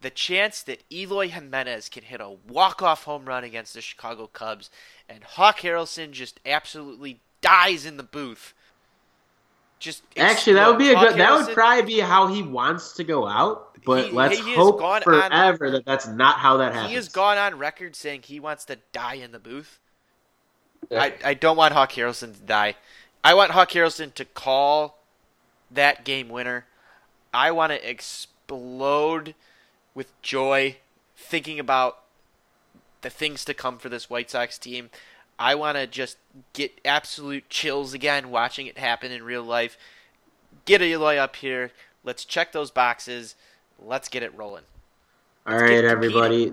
[0.00, 4.70] the chance that Eloy Jimenez can hit a walk-off home run against the Chicago Cubs,
[5.08, 8.54] and Hawk Harrelson just absolutely dies in the booth.
[9.78, 11.18] Just Actually, that would be a Hawk good.
[11.18, 13.64] That would probably be how he wants to go out.
[13.84, 16.88] But He- let's he hope gone on- forever that that's not how that happens.
[16.90, 19.78] He has gone on record saying he wants to die in the booth.
[20.90, 22.74] I, I don't want Hawk Harrelson to die
[23.24, 24.98] I want Hawk Harrelson to call
[25.70, 26.66] that game winner.
[27.34, 29.34] I want to explode
[29.94, 30.76] with joy
[31.16, 32.04] thinking about
[33.02, 34.90] the things to come for this White Sox team.
[35.38, 36.18] I want to just
[36.52, 39.76] get absolute chills again watching it happen in real life.
[40.64, 41.72] Get Eloy up here.
[42.02, 43.34] Let's check those boxes.
[43.78, 44.64] Let's get it rolling.
[45.48, 46.52] All right, everybody.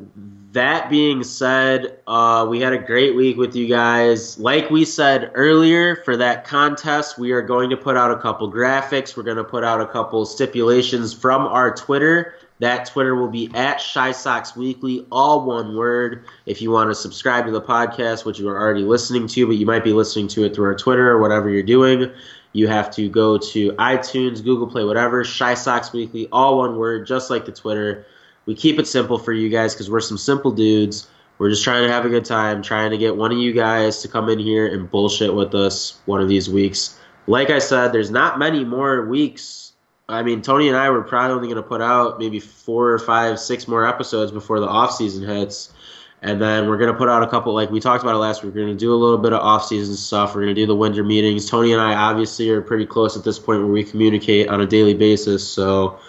[0.54, 4.40] That being said, uh, we had a great week with you guys.
[4.40, 8.50] Like we said earlier, for that contest, we are going to put out a couple
[8.50, 9.18] graphics.
[9.18, 12.36] We're going to put out a couple stipulations from our Twitter.
[12.60, 16.24] That Twitter will be at Chi Sox Weekly, all one word.
[16.46, 19.58] If you want to subscribe to the podcast, which you are already listening to, but
[19.58, 22.14] you might be listening to it through our Twitter or whatever you're doing,
[22.54, 25.26] you have to go to iTunes, Google Play, whatever.
[25.26, 28.06] Chi Sox Weekly, all one word, just like the Twitter.
[28.46, 31.08] We keep it simple for you guys because we're some simple dudes.
[31.38, 34.02] We're just trying to have a good time, trying to get one of you guys
[34.02, 36.98] to come in here and bullshit with us one of these weeks.
[37.28, 39.66] Like I said, there's not many more weeks
[40.08, 43.00] I mean, Tony and I were probably only going to put out maybe four or
[43.00, 45.74] five, six more episodes before the off season hits.
[46.22, 48.44] And then we're going to put out a couple, like we talked about it last
[48.44, 48.54] week.
[48.54, 50.34] We're going to do a little bit of off season stuff.
[50.34, 51.50] We're going to do the winter meetings.
[51.50, 54.66] Tony and I obviously are pretty close at this point where we communicate on a
[54.66, 55.48] daily basis.
[55.48, 56.00] So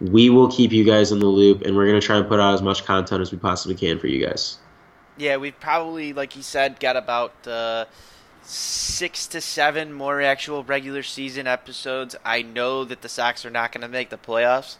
[0.00, 2.40] we will keep you guys in the loop and we're going to try and put
[2.40, 4.58] out as much content as we possibly can for you guys.
[5.16, 7.46] Yeah, we've probably, like you said, got about.
[7.46, 7.84] Uh
[8.42, 12.16] six to seven more actual regular season episodes.
[12.24, 14.76] I know that the Sox are not going to make the playoffs.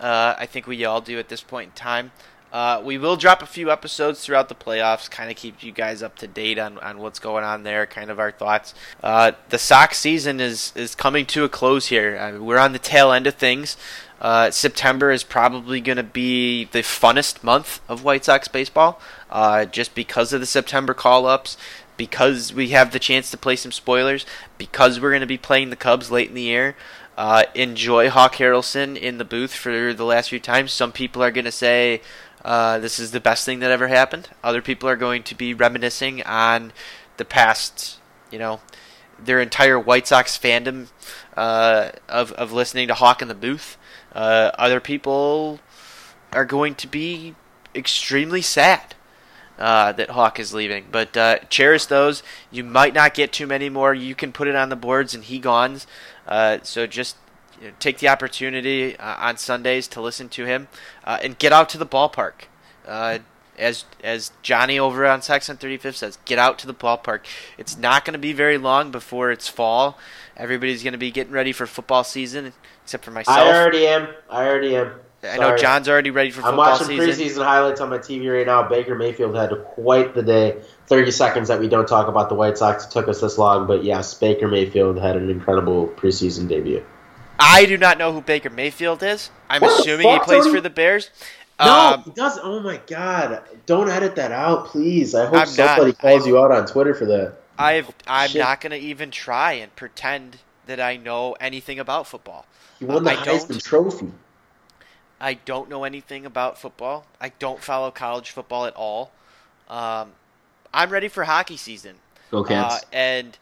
[0.00, 2.12] Uh, I think we all do at this point in time.
[2.52, 6.02] Uh, we will drop a few episodes throughout the playoffs, kind of keep you guys
[6.02, 8.72] up to date on, on what's going on there, kind of our thoughts.
[9.02, 12.16] Uh, the Sox season is, is coming to a close here.
[12.18, 13.76] I mean, we're on the tail end of things.
[14.20, 19.64] Uh, September is probably going to be the funnest month of White Sox baseball, uh,
[19.66, 21.56] just because of the September call ups
[21.96, 24.26] because we have the chance to play some spoilers,
[24.58, 26.76] because we're going to be playing the Cubs late in the year.
[27.16, 30.72] Uh, enjoy Hawk Harrelson in the booth for the last few times.
[30.72, 32.02] Some people are going to say
[32.44, 34.28] uh, this is the best thing that ever happened.
[34.44, 36.72] Other people are going to be reminiscing on
[37.16, 37.98] the past,
[38.30, 38.60] you know,
[39.18, 40.88] their entire White Sox fandom
[41.36, 43.78] uh, of, of listening to Hawk in the booth.
[44.16, 45.60] Uh, other people
[46.32, 47.34] are going to be
[47.74, 48.94] extremely sad
[49.58, 50.86] uh, that Hawk is leaving.
[50.90, 52.22] But uh, cherish those.
[52.50, 53.92] You might not get too many more.
[53.92, 55.86] You can put it on the boards and he gones.
[56.26, 57.18] Uh, so just
[57.60, 60.68] you know, take the opportunity uh, on Sundays to listen to him
[61.04, 62.46] uh, and get out to the ballpark.
[62.88, 63.18] Uh,
[63.58, 67.20] as as Johnny over on Sox on 35th says, get out to the ballpark.
[67.58, 69.98] It's not going to be very long before it's fall.
[70.36, 72.52] Everybody's going to be getting ready for football season,
[72.86, 73.36] except for myself.
[73.36, 74.06] I already am.
[74.30, 74.92] I already am.
[75.24, 77.26] I know John's already ready for football I'm watching season.
[77.40, 78.62] preseason highlights on my TV right now.
[78.68, 80.62] Baker Mayfield had quite the day.
[80.86, 82.84] 30 seconds that we don't talk about the White Sox.
[82.86, 86.84] It took us this long, but yes, Baker Mayfield had an incredible preseason debut.
[87.40, 89.30] I do not know who Baker Mayfield is.
[89.50, 91.10] I'm What assuming he plays for the Bears.
[91.58, 92.38] No, Um, he does.
[92.40, 93.42] Oh my god!
[93.64, 95.12] Don't edit that out, please.
[95.14, 95.48] I hope I'm not.
[95.48, 97.34] somebody calls I- you out on Twitter for that.
[97.58, 98.42] I've, I'm Shit.
[98.42, 100.36] not going to even try and pretend
[100.66, 102.46] that I know anything about football.
[102.78, 103.40] He won the I don't.
[103.40, 104.12] Heisman Trophy.
[105.20, 107.06] I don't know anything about football.
[107.20, 109.12] I don't follow college football at all.
[109.68, 110.12] Um,
[110.74, 111.96] I'm ready for hockey season.
[112.30, 113.38] Go Uh, and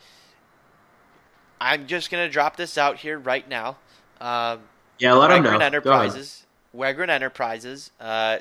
[1.61, 3.77] I'm just going to drop this out here right now.
[4.21, 4.61] Um,
[4.99, 5.41] yeah, let know.
[5.41, 5.63] Wegrin Go ahead.
[5.63, 6.47] Enterprises,
[6.77, 8.39] Wegrin Enterprises, uh,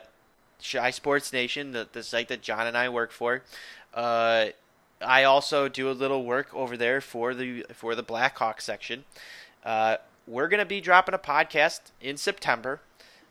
[0.64, 3.42] Chi Sports Nation, the, the site that John and I work for.
[3.94, 4.48] Uh,
[5.04, 9.06] I also do a little work over there for the for the Blackhawk section.
[9.64, 9.98] Uh,
[10.28, 12.80] we're going to be dropping a podcast in September.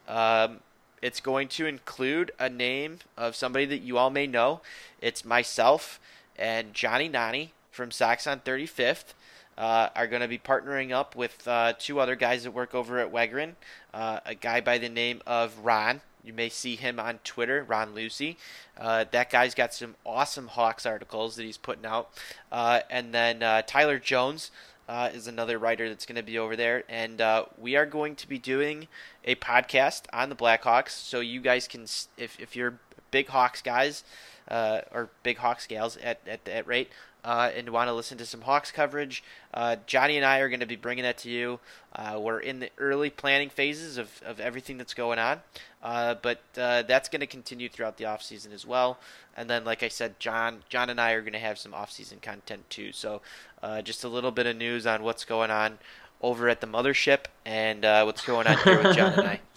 [0.09, 0.61] Um,
[1.01, 4.61] it's going to include a name of somebody that you all may know.
[5.01, 5.99] It's myself
[6.37, 9.15] and Johnny Nani from Sox on 35th
[9.59, 12.99] uh, are going to be partnering up with uh, two other guys that work over
[12.99, 13.53] at Wegrin.
[13.93, 16.01] Uh, a guy by the name of Ron.
[16.25, 18.37] You may see him on Twitter, Ron Lucy.
[18.79, 22.11] Uh, that guy's got some awesome Hawks articles that he's putting out.
[22.51, 24.51] Uh, and then uh, Tyler Jones
[24.89, 26.85] uh, is another writer that's going to be over there.
[26.89, 28.87] And uh, we are going to be doing
[29.25, 30.91] a podcast on the Blackhawks.
[30.91, 31.83] So you guys can,
[32.17, 32.79] if, if you're
[33.11, 34.05] big Hawks guys,
[34.49, 36.91] or big Hawks gals at, at that rate,
[37.25, 39.23] uh, and want to listen to some Hawks coverage,
[39.55, 41.61] uh, Johnny and I are going to be bringing that to you.
[41.95, 45.41] Uh, we're in the early planning phases of, of everything that's going on,
[45.83, 48.99] uh, but uh, that's going to continue throughout the off season as well.
[49.37, 51.93] And then, like I said, John, John and I are going to have some off
[51.93, 52.93] season content too.
[52.93, 53.23] So,
[53.63, 55.79] uh, just a little bit of news on what's going on
[56.21, 59.41] over at the mothership and what's going on here with John and I.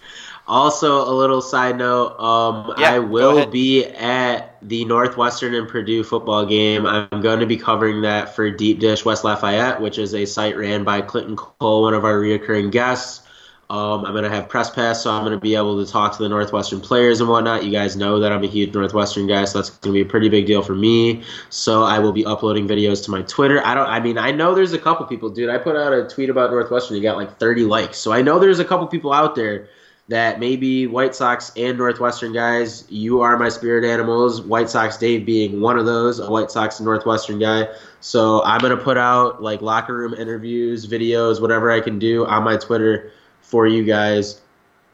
[0.48, 6.04] Also, a little side note: um, Yeah, I will be at the Northwestern and Purdue
[6.04, 6.86] football game.
[6.86, 10.56] I'm going to be covering that for Deep Dish West Lafayette, which is a site
[10.56, 13.26] ran by Clinton Cole, one of our reoccurring guests.
[13.68, 16.16] Um, I'm going to have press pass, so I'm going to be able to talk
[16.16, 17.66] to the Northwestern players and whatnot.
[17.66, 20.10] You guys know that I'm a huge Northwestern guy, so that's going to be a
[20.10, 21.24] pretty big deal for me.
[21.50, 23.66] So I will be uploading videos to my Twitter.
[23.66, 23.88] I don't.
[23.88, 25.50] I mean, I know there's a couple people, dude.
[25.50, 26.96] I put out a tweet about Northwestern.
[26.96, 29.68] You got like 30 likes, so I know there's a couple people out there
[30.08, 32.86] that maybe White Sox and Northwestern guys.
[32.90, 34.42] You are my spirit animals.
[34.42, 37.68] White Sox Dave being one of those, a White Sox and Northwestern guy.
[38.02, 42.44] So I'm gonna put out like locker room interviews, videos, whatever I can do on
[42.44, 43.12] my Twitter
[43.42, 44.42] for you guys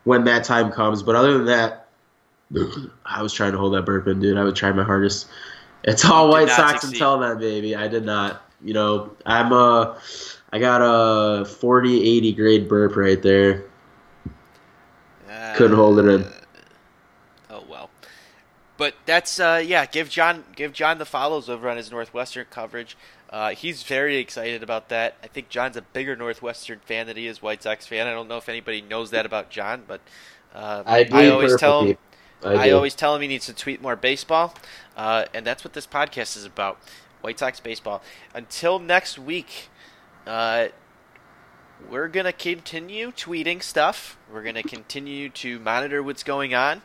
[0.06, 1.04] when that time comes.
[1.04, 1.88] But other than that,
[3.06, 4.38] I was trying to hold that burp in, dude.
[4.38, 5.28] I would try my hardest.
[5.84, 6.96] It's all White Sox succeed.
[6.96, 7.76] until then, baby.
[7.76, 8.44] I did not.
[8.64, 10.00] You know, I'm a,
[10.54, 13.66] I got a 40, 80 grade burp right there.
[15.56, 16.26] Couldn't hold it in.
[17.50, 17.90] Oh well.
[18.78, 19.86] But that's uh, yeah.
[19.86, 22.98] Give John give John the follows over on his Northwestern coverage.
[23.30, 25.16] Uh, he's very excited about that.
[25.24, 28.08] I think John's a bigger Northwestern fan than he is White Sox fan.
[28.08, 30.02] I don't know if anybody knows that about John, but
[30.54, 31.88] uh, I, bleed always tell him.
[31.88, 31.98] Pete.
[32.44, 34.56] I, always tell him he needs to tweet more baseball,
[34.98, 36.80] uh, and that's what this podcast is about:
[37.22, 38.02] White Sox baseball.
[38.34, 39.70] Until next week,
[41.90, 44.18] we're gonna continue tweeting stuff.
[44.32, 46.82] We're gonna continue to monitor what's going on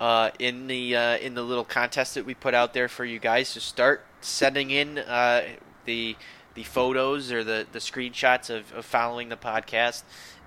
[0.00, 3.18] uh, in the uh, in the little contest that we put out there for you
[3.18, 5.42] guys to start sending in uh,
[5.84, 6.16] the
[6.54, 10.02] the photos or the, the screenshots of, of following the podcast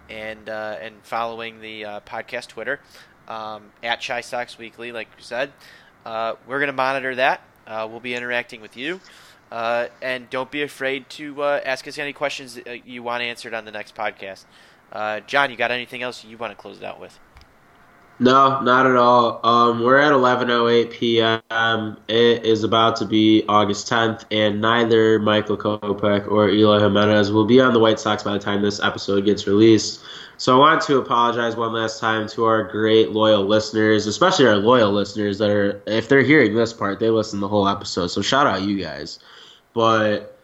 [0.10, 2.80] and uh, and following the uh, podcast Twitter
[3.28, 5.52] um, at Chi Sox Weekly, like you said.
[6.06, 7.42] Uh, we're gonna monitor that.
[7.68, 9.00] We'll be interacting with you.
[9.56, 13.54] Uh, and don't be afraid to uh, ask us any questions uh, you want answered
[13.54, 14.44] on the next podcast.
[14.92, 17.18] Uh, John, you got anything else you want to close it out with?
[18.20, 19.40] No, not at all.
[19.48, 21.98] Um, we're at 11:08 p.m.
[22.10, 27.46] It is about to be August 10th, and neither Michael Kopech or Eloy Jimenez will
[27.46, 30.02] be on the White Sox by the time this episode gets released.
[30.36, 34.58] So I want to apologize one last time to our great loyal listeners, especially our
[34.58, 38.08] loyal listeners that are, if they're hearing this part, they listen the whole episode.
[38.08, 39.20] So shout out you guys.
[39.76, 40.36] But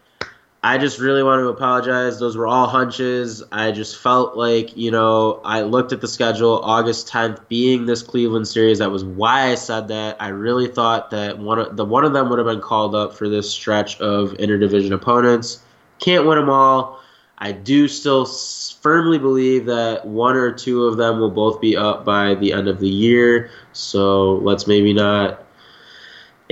[0.62, 2.20] I just really want to apologize.
[2.20, 3.42] Those were all hunches.
[3.50, 8.00] I just felt like, you know, I looked at the schedule, August 10th being this
[8.00, 8.78] Cleveland series.
[8.78, 10.16] That was why I said that.
[10.20, 13.12] I really thought that one of the one of them would have been called up
[13.12, 15.60] for this stretch of interdivision opponents.
[15.98, 17.00] Can't win them all.
[17.38, 22.04] I do still firmly believe that one or two of them will both be up
[22.04, 23.50] by the end of the year.
[23.72, 25.44] So let's maybe not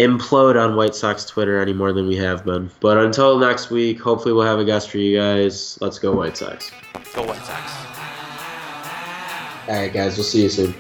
[0.00, 2.70] implode on White Sox Twitter any more than we have been.
[2.80, 5.78] But until next week, hopefully we'll have a guest for you guys.
[5.80, 6.70] Let's go White Sox.
[7.14, 7.72] Go White Sox.
[9.68, 10.74] All right, guys, we'll see you soon.